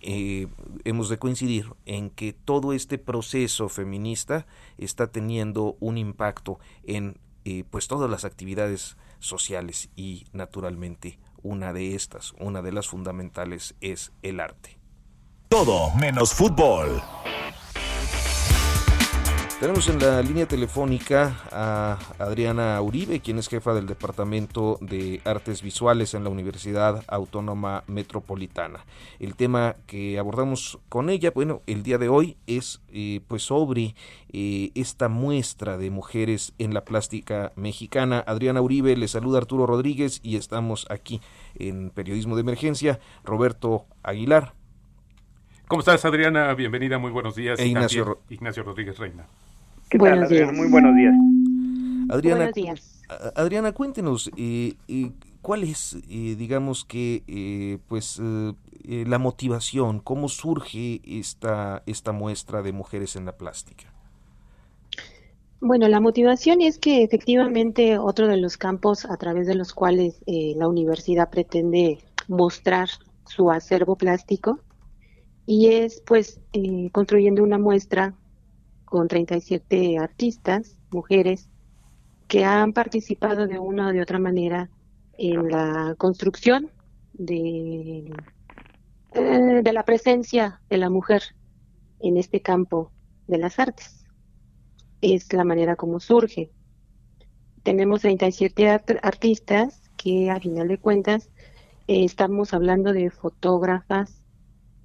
[0.84, 4.46] hemos de coincidir en que todo este proceso feminista
[4.78, 11.94] está teniendo un impacto en eh, pues todas las actividades sociales y naturalmente una de
[11.94, 14.78] estas, una de las fundamentales es el arte.
[15.48, 17.00] Todo menos fútbol.
[19.58, 25.62] Tenemos en la línea telefónica a Adriana Uribe, quien es jefa del Departamento de Artes
[25.62, 28.84] Visuales en la Universidad Autónoma Metropolitana.
[29.18, 33.94] El tema que abordamos con ella, bueno, el día de hoy es eh, pues sobre
[34.30, 38.22] eh, esta muestra de mujeres en la plástica mexicana.
[38.26, 41.22] Adriana Uribe, le saluda Arturo Rodríguez y estamos aquí
[41.54, 43.00] en Periodismo de Emergencia.
[43.24, 44.52] Roberto Aguilar.
[45.66, 46.52] ¿Cómo estás, Adriana?
[46.52, 47.58] Bienvenida, muy buenos días.
[47.58, 49.26] E Ignacio, Ignacio Rodríguez Reina.
[49.88, 50.52] ¿Qué tal, Adriana?
[50.52, 51.14] Muy buenos días.
[52.08, 53.02] Adriana, buenos días.
[53.34, 55.12] Adriana, cuéntenos, eh, eh,
[55.42, 60.00] ¿Cuál es, digamos que, pues, la motivación?
[60.00, 63.92] ¿Cómo surge esta, esta muestra de mujeres en la plástica?
[65.60, 70.22] Bueno, la motivación es que efectivamente otro de los campos a través de los cuales
[70.26, 72.88] eh, la universidad pretende mostrar
[73.24, 74.60] su acervo plástico
[75.46, 78.14] y es pues eh, construyendo una muestra
[78.86, 81.50] con 37 artistas, mujeres,
[82.26, 84.70] que han participado de una o de otra manera
[85.18, 86.70] en la construcción
[87.12, 88.10] de,
[89.12, 91.22] eh, de la presencia de la mujer
[92.00, 92.90] en este campo
[93.26, 94.06] de las artes
[95.00, 96.50] es la manera como surge.
[97.62, 98.68] Tenemos 37
[99.02, 101.30] artistas que a final de cuentas
[101.88, 104.22] eh, estamos hablando de fotógrafas,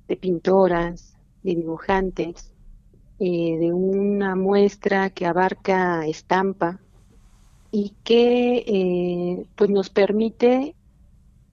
[0.08, 2.54] de pintoras, de dibujantes,
[3.22, 6.80] eh, de una muestra que abarca estampa
[7.72, 10.76] y que eh, pues nos permite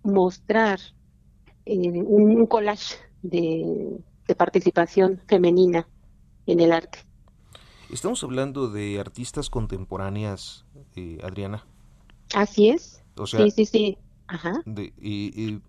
[0.02, 0.80] mostrar
[1.66, 4.00] un, collage de
[4.36, 5.86] participación femenina
[6.46, 7.00] en el arte.
[7.90, 11.64] Estamos hablando de artistas contemporáneas, eh, Adriana.
[12.34, 13.02] Así es.
[13.24, 13.98] sí, sí, sí.
[14.26, 14.62] Ajá.
[14.76, 15.60] Eh,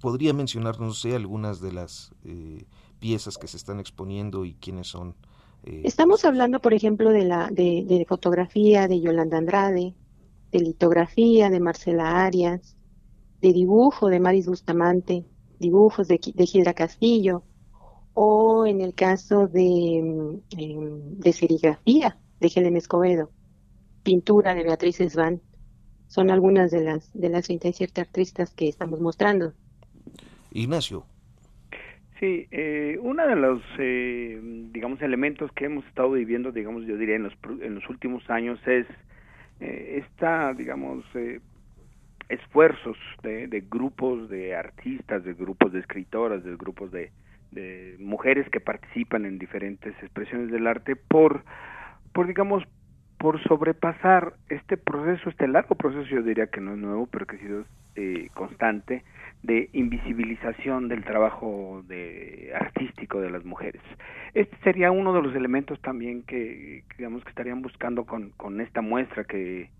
[0.00, 2.64] ¿Podría mencionar, no sé, algunas de las eh,
[2.98, 5.14] piezas que se están exponiendo y quiénes son?
[5.62, 9.94] Estamos hablando, por ejemplo, de, la, de, fotografía de Yolanda Andrade,
[10.52, 12.76] de litografía de Marcela Arias,
[13.40, 15.24] de dibujo de Maris Bustamante,
[15.58, 17.42] dibujos de, de Castillo,
[18.14, 23.30] o en el caso de, mm, em, de serigrafía de Helen Escobedo,
[24.02, 25.42] pintura de Beatriz Esban,
[26.06, 29.52] son algunas de las de las 37 artistas que estamos mostrando.
[30.52, 31.04] Ignacio.
[32.18, 34.40] Sí, eh, uno de los, eh,
[34.72, 38.58] digamos, elementos que hemos estado viviendo, digamos, yo diría en los, en los últimos años
[38.66, 38.86] es
[39.60, 41.40] eh, esta, digamos, eh,
[42.30, 47.12] esfuerzos de, de grupos de artistas, de grupos de escritoras, de grupos de,
[47.52, 51.44] de mujeres que participan en diferentes expresiones del arte por,
[52.14, 52.64] por digamos,
[53.18, 57.36] por sobrepasar este proceso, este largo proceso, yo diría que no es nuevo, pero que
[57.36, 57.64] ha sido
[57.94, 59.04] eh, constante,
[59.46, 63.80] de invisibilización del trabajo de, artístico de las mujeres.
[64.34, 68.80] Este sería uno de los elementos también que, digamos, que estarían buscando con, con esta
[68.82, 69.70] muestra que,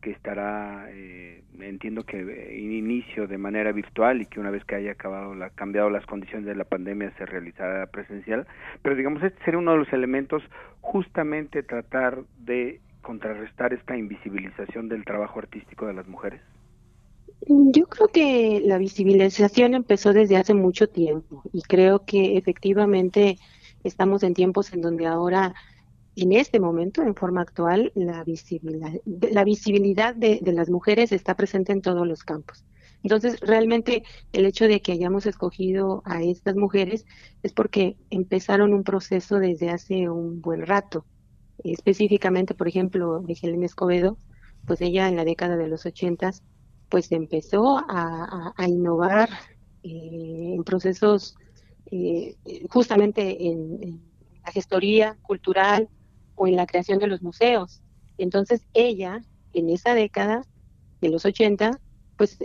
[0.00, 4.76] que estará, eh, entiendo que eh, inicio de manera virtual y que una vez que
[4.76, 8.46] haya acabado la, cambiado las condiciones de la pandemia se realizará presencial,
[8.82, 10.44] pero digamos este sería uno de los elementos
[10.80, 16.40] justamente tratar de contrarrestar esta invisibilización del trabajo artístico de las mujeres.
[17.42, 23.38] Yo creo que la visibilización empezó desde hace mucho tiempo y creo que efectivamente
[23.84, 25.54] estamos en tiempos en donde ahora
[26.16, 31.72] en este momento, en forma actual, la visibilidad, la visibilidad de, las mujeres está presente
[31.72, 32.64] en todos los campos.
[33.02, 37.04] Entonces, realmente el hecho de que hayamos escogido a estas mujeres
[37.42, 41.04] es porque empezaron un proceso desde hace un buen rato.
[41.62, 44.18] Específicamente, por ejemplo, de Helen Escobedo,
[44.66, 46.42] pues ella en la década de los ochentas,
[46.88, 49.28] pues empezó a, innovar
[49.82, 51.36] eh, en procesos
[51.90, 52.36] eh,
[52.70, 54.00] justamente en
[54.44, 55.88] la gestoría cultural,
[56.36, 57.82] o en la creación de los museos.
[58.18, 60.42] Entonces ella, en esa década
[61.00, 61.80] de los 80,
[62.16, 62.38] pues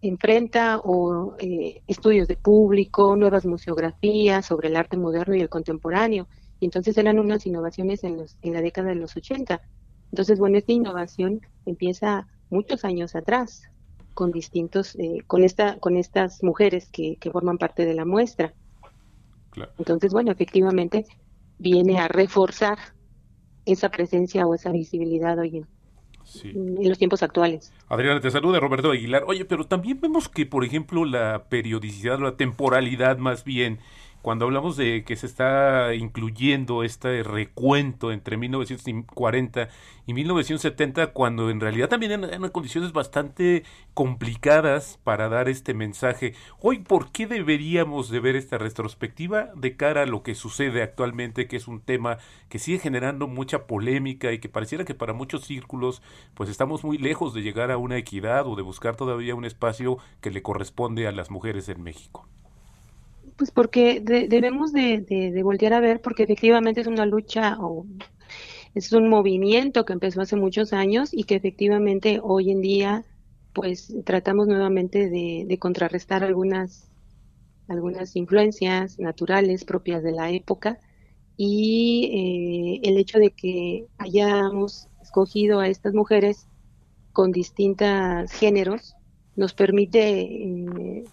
[0.00, 6.26] enfrenta o, eh, estudios de público, nuevas museografías sobre el arte moderno y el contemporáneo.
[6.60, 9.60] Entonces eran unas innovaciones en, los, en la década de los 80.
[10.10, 13.62] Entonces, bueno, esta innovación empieza muchos años atrás
[14.14, 18.54] con distintos, eh, con esta, con estas mujeres que, que forman parte de la muestra.
[19.78, 21.04] Entonces, bueno, efectivamente
[21.58, 22.78] viene a reforzar
[23.66, 25.58] esa presencia o esa visibilidad hoy
[26.44, 27.72] en, en los tiempos actuales.
[27.88, 29.24] Adriana, te saluda Roberto Aguilar.
[29.26, 33.78] Oye, pero también vemos que, por ejemplo, la periodicidad la temporalidad más bien
[34.22, 39.68] cuando hablamos de que se está incluyendo este recuento entre 1940
[40.06, 43.64] y 1970, cuando en realidad también eran, condiciones bastante
[43.94, 46.34] complicadas para dar este mensaje.
[46.60, 51.48] Hoy, ¿por qué deberíamos de ver esta retrospectiva de cara a lo que sucede actualmente,
[51.48, 52.18] que es un tema
[52.48, 56.00] que sigue generando mucha polémica y que pareciera que para muchos círculos
[56.34, 59.98] pues estamos muy lejos de llegar a una equidad o de buscar todavía un espacio
[60.20, 62.28] que le corresponde a las mujeres en México?
[63.36, 67.86] Pues porque debemos de, voltear a ver, porque efectivamente es una lucha o
[68.74, 73.04] es un movimiento que empezó hace muchos años y que efectivamente hoy en día
[73.52, 76.88] pues tratamos nuevamente de, contrarrestar algunas
[77.68, 80.78] algunas influencias naturales propias de la época.
[81.36, 86.46] Y eh, el hecho de que hayamos escogido a estas mujeres
[87.12, 88.94] con distintos géneros
[89.36, 91.04] nos permite eh,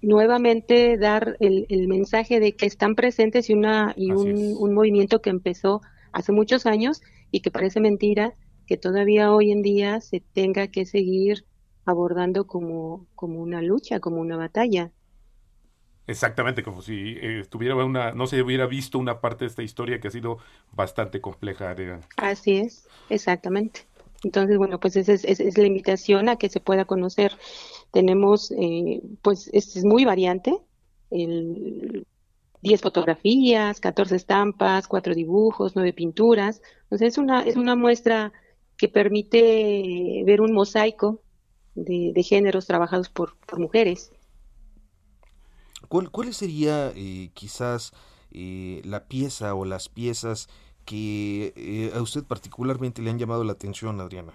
[0.00, 5.30] nuevamente dar el, mensaje de que están presentes y, una, y un, un, movimiento que
[5.30, 5.80] empezó
[6.12, 8.34] hace muchos años y que parece mentira
[8.66, 11.46] que todavía hoy en día se tenga que seguir
[11.84, 14.92] abordando como, como una lucha, como una batalla.
[16.06, 20.00] Exactamente, como si eh, estuviera una, no se hubiera visto una parte de esta historia
[20.00, 20.38] que ha sido
[20.72, 21.74] bastante compleja.
[22.16, 23.80] Así es, exactamente.
[24.24, 27.36] Entonces, bueno, pues esa es, la invitación a que se pueda conocer.
[27.92, 30.58] Tenemos, eh, pues es, muy variante,
[31.10, 32.06] el,
[32.62, 36.60] 10 fotografías, 14 estampas, 4 dibujos, 9 pinturas.
[36.84, 38.32] Entonces es una, es una muestra
[38.76, 41.20] que permite ver un mosaico
[41.74, 44.10] de, géneros trabajados por, mujeres.
[45.88, 47.92] ¿Cuál, ¿Cuál sería eh, quizás
[48.30, 50.48] eh, la pieza o las piezas
[50.88, 54.32] que eh, a usted particularmente le han llamado la atención, Adriana?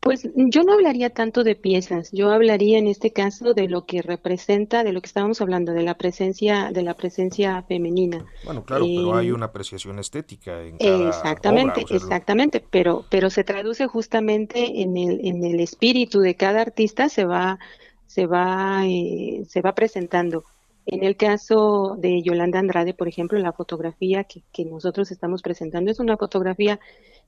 [0.00, 4.02] Pues yo no hablaría tanto de piezas, yo hablaría en este caso de lo que
[4.02, 8.24] representa, de lo que estábamos hablando, de la presencia, de la presencia femenina.
[8.44, 13.86] Bueno, claro, pero hay una apreciación estética en cada Exactamente, exactamente, pero, pero se traduce
[13.86, 17.58] justamente en el, en el espíritu de cada artista se va,
[18.06, 20.44] se va, eh, se va presentando.
[20.86, 25.90] En el caso de Yolanda Andrade, por ejemplo, la fotografía que, que nosotros estamos presentando
[25.90, 26.78] es una fotografía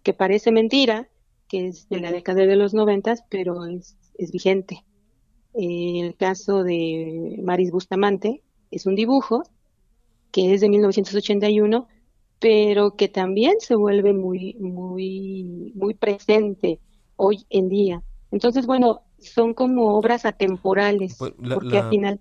[0.02, 1.08] que parece mentira,
[1.48, 4.84] que es de la década de los noventas, pero es, es vigente.
[5.54, 9.42] El caso de Maris Bustamante es un dibujo
[10.30, 11.88] que es de 1981,
[12.38, 16.78] pero que también se vuelve muy, muy, muy presente
[17.16, 18.02] hoy en día.
[18.30, 22.20] Entonces, bueno, son como obras atemporales, pues, porque al final...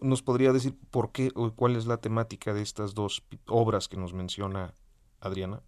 [0.00, 3.96] ¿Nos podría decir por qué o cuál es la temática de estas dos obras que
[3.96, 4.74] nos menciona
[5.20, 5.62] Adriana?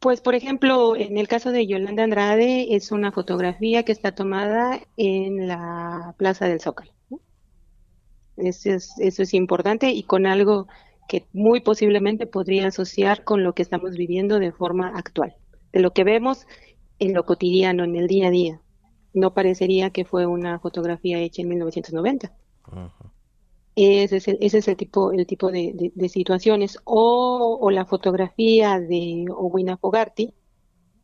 [0.00, 4.80] Pues, por ejemplo, en el caso de Yolanda Andrade, es una fotografía que está tomada
[4.96, 6.90] en la Plaza del Zócalo.
[8.36, 10.66] Eso, es, eso es importante y con algo
[11.06, 15.36] que muy posiblemente podría asociar con lo que estamos viviendo de forma actual,
[15.72, 16.46] de lo que vemos
[16.98, 18.60] en lo cotidiano, en el día a día.
[19.12, 22.32] No parecería que fue una fotografía hecha en 1990.
[23.76, 26.78] Ese es el, ese es el tipo, el tipo de, situaciones.
[26.84, 30.32] O, la fotografía de Owina Fogarty,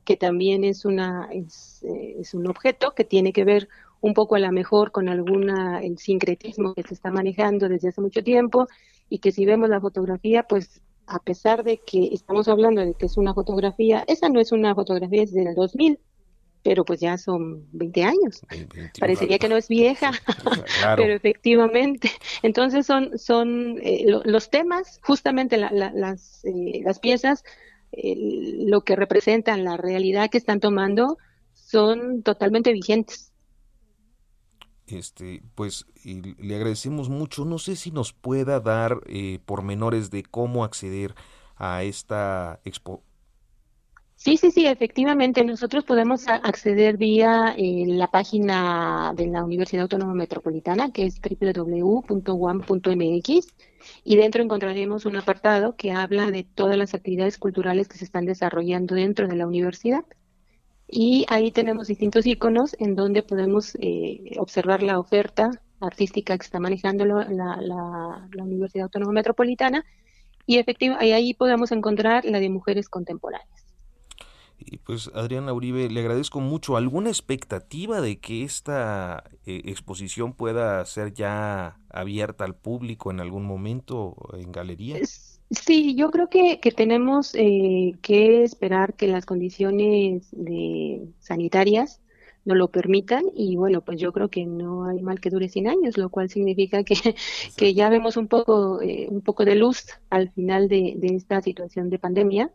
[0.04, 3.68] que también es, una, es, eh, es, un objeto que tiene que ver
[4.00, 8.22] un poco a lo mejor con el sincretismo que se está manejando desde hace mucho
[8.22, 8.66] tiempo
[9.08, 13.06] y que si vemos la fotografía, pues a pesar de que estamos hablando de que
[13.06, 15.98] es una fotografía, esa no es una fotografía desde el 2000,
[16.62, 18.42] pero pues ya son 20 años.
[18.98, 20.12] Parecería que no es vieja,
[20.96, 22.10] pero efectivamente.
[22.42, 27.44] Entonces son, son eh, los temas, justamente las, eh, las piezas,
[27.92, 31.18] lo que representan, la realidad que están tomando,
[31.54, 33.32] son totalmente vigentes.
[34.86, 37.44] Este, pues le agradecemos mucho.
[37.44, 41.14] No sé si nos pueda dar eh, pormenores de cómo acceder
[41.56, 43.02] a esta expo
[44.22, 45.42] Sí, sí, sí, efectivamente.
[45.44, 52.26] Nosotros podemos acceder vía eh, la página de la Universidad Autónoma Metropolitana, que es www.uam.mx,
[54.04, 58.26] y dentro encontraremos un apartado que habla de todas las actividades culturales que se están
[58.26, 60.04] desarrollando dentro de la universidad.
[60.86, 65.50] Y ahí tenemos distintos iconos en donde podemos eh, observar la oferta
[65.80, 69.86] artística que está manejando la, la Universidad Autónoma Metropolitana,
[70.44, 73.59] y efectivamente ahí podemos encontrar la de mujeres contemporáneas.
[74.62, 76.76] Y pues Adriana Uribe, le agradezco mucho.
[76.76, 83.44] ¿Alguna expectativa de que esta eh, exposición pueda ser ya abierta al público en algún
[83.44, 84.98] momento en galería?
[85.50, 92.00] Sí, yo creo que, que tenemos eh, que esperar que las condiciones de sanitarias
[92.44, 95.68] nos lo permitan y bueno, pues yo creo que no hay mal que dure 100
[95.68, 96.94] años, lo cual significa que,
[97.56, 101.42] que ya vemos un poco, eh, un poco de luz al final de, de esta
[101.42, 102.50] situación de pandemia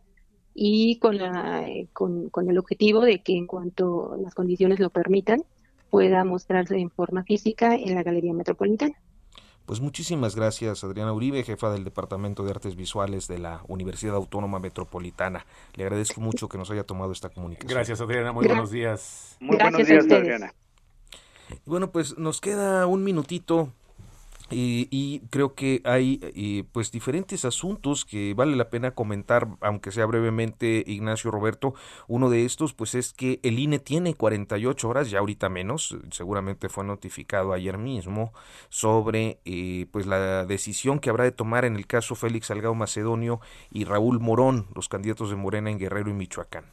[0.58, 4.88] y con, la, eh, con, con, el objetivo de que en cuanto las condiciones lo
[4.88, 5.44] permitan,
[5.90, 8.94] pueda mostrarse en forma física en la Galería Metropolitana.
[9.66, 14.58] Pues muchísimas gracias, Adriana Uribe, jefa del Departamento de Artes Visuales de la Universidad Autónoma
[14.58, 15.44] Metropolitana.
[15.74, 17.74] Le agradezco mucho que nos haya tomado esta comunicación.
[17.74, 18.32] Gracias, Adriana.
[18.32, 19.36] Muy buenos días.
[19.40, 20.54] Muy buenos días, Adriana.
[21.66, 23.72] Bueno, pues nos queda un minutito
[24.50, 30.84] y creo que hay pues diferentes asuntos que vale la pena comentar, aunque sea brevemente,
[30.86, 31.74] Ignacio Roberto.
[32.08, 36.68] Uno de estos, pues es que el INE tiene 48 horas, ya ahorita menos, seguramente
[36.68, 38.32] fue notificado ayer mismo,
[38.68, 43.40] sobre eh, pues la decisión que habrá de tomar en el caso Félix Salgado Macedonio
[43.70, 46.64] y Raúl Morón, los candidatos de Morena en Guerrero y Michoacán.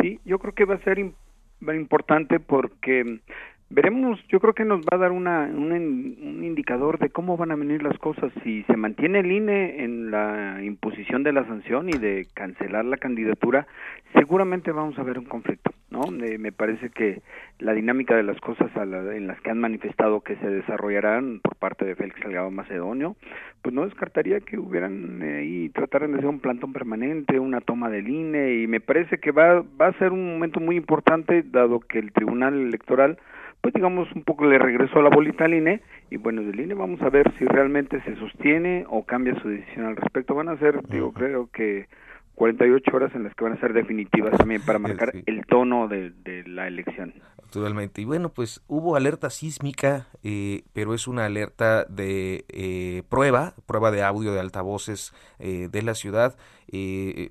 [0.00, 3.20] Sí, yo creo que va a ser importante porque
[3.68, 7.56] veremos, yo creo que nos va a dar una, un indicador de cómo van a
[7.56, 8.32] venir las cosas.
[8.42, 12.96] Si se mantiene el INE en la imposición de la sanción y de cancelar la
[12.96, 13.66] candidatura,
[14.14, 16.02] seguramente vamos a ver un conflicto, ¿no?
[16.24, 17.22] Eh, me parece que
[17.58, 21.84] la dinámica de las cosas en las que han manifestado que se desarrollarán por parte
[21.84, 23.16] de Félix Salgado Macedonio,
[23.62, 27.90] pues no descartaría que hubieran eh, y trataran de hacer un plantón permanente, una toma
[27.90, 31.80] del INE, y me parece que va, va a ser un momento muy importante, dado
[31.80, 33.18] que el Tribunal Electoral
[33.66, 36.74] pues digamos un poco le regresó a la bolita al INE y bueno, del INE
[36.74, 40.36] vamos a ver si realmente se sostiene o cambia su decisión al respecto.
[40.36, 41.88] Van a ser, digo, creo que
[42.36, 46.12] 48 horas en las que van a ser definitivas también para marcar el tono de,
[46.46, 47.12] la elección.
[47.42, 48.02] Naturalmente.
[48.02, 53.90] Y bueno, pues hubo alerta sísmica, eh, pero es una alerta de eh, prueba, prueba
[53.90, 56.36] de audio de altavoces eh, de la ciudad,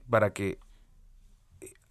[0.09, 0.57] para que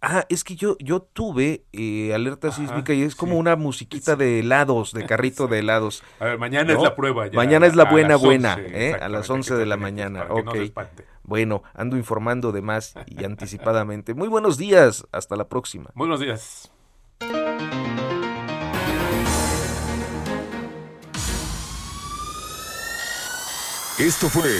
[0.01, 4.39] Ah, es que yo, yo tuve eh, alerta sísmica y es como una musiquita de
[4.39, 6.03] helados, de carrito de helados.
[6.19, 7.27] A ver, mañana es la prueba.
[7.27, 8.95] Ya, mañana es la buena, buena, ¿eh?
[9.01, 10.27] a las 11 de la mañana.
[10.29, 10.55] Ok.
[11.23, 14.13] bueno, ando informando de más y anticipadamente.
[14.13, 15.89] Muy buenos días, hasta la próxima.
[15.95, 16.71] Buenos días.
[23.97, 24.51] Esto fue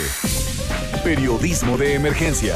[1.03, 2.55] Periodismo de Emergencia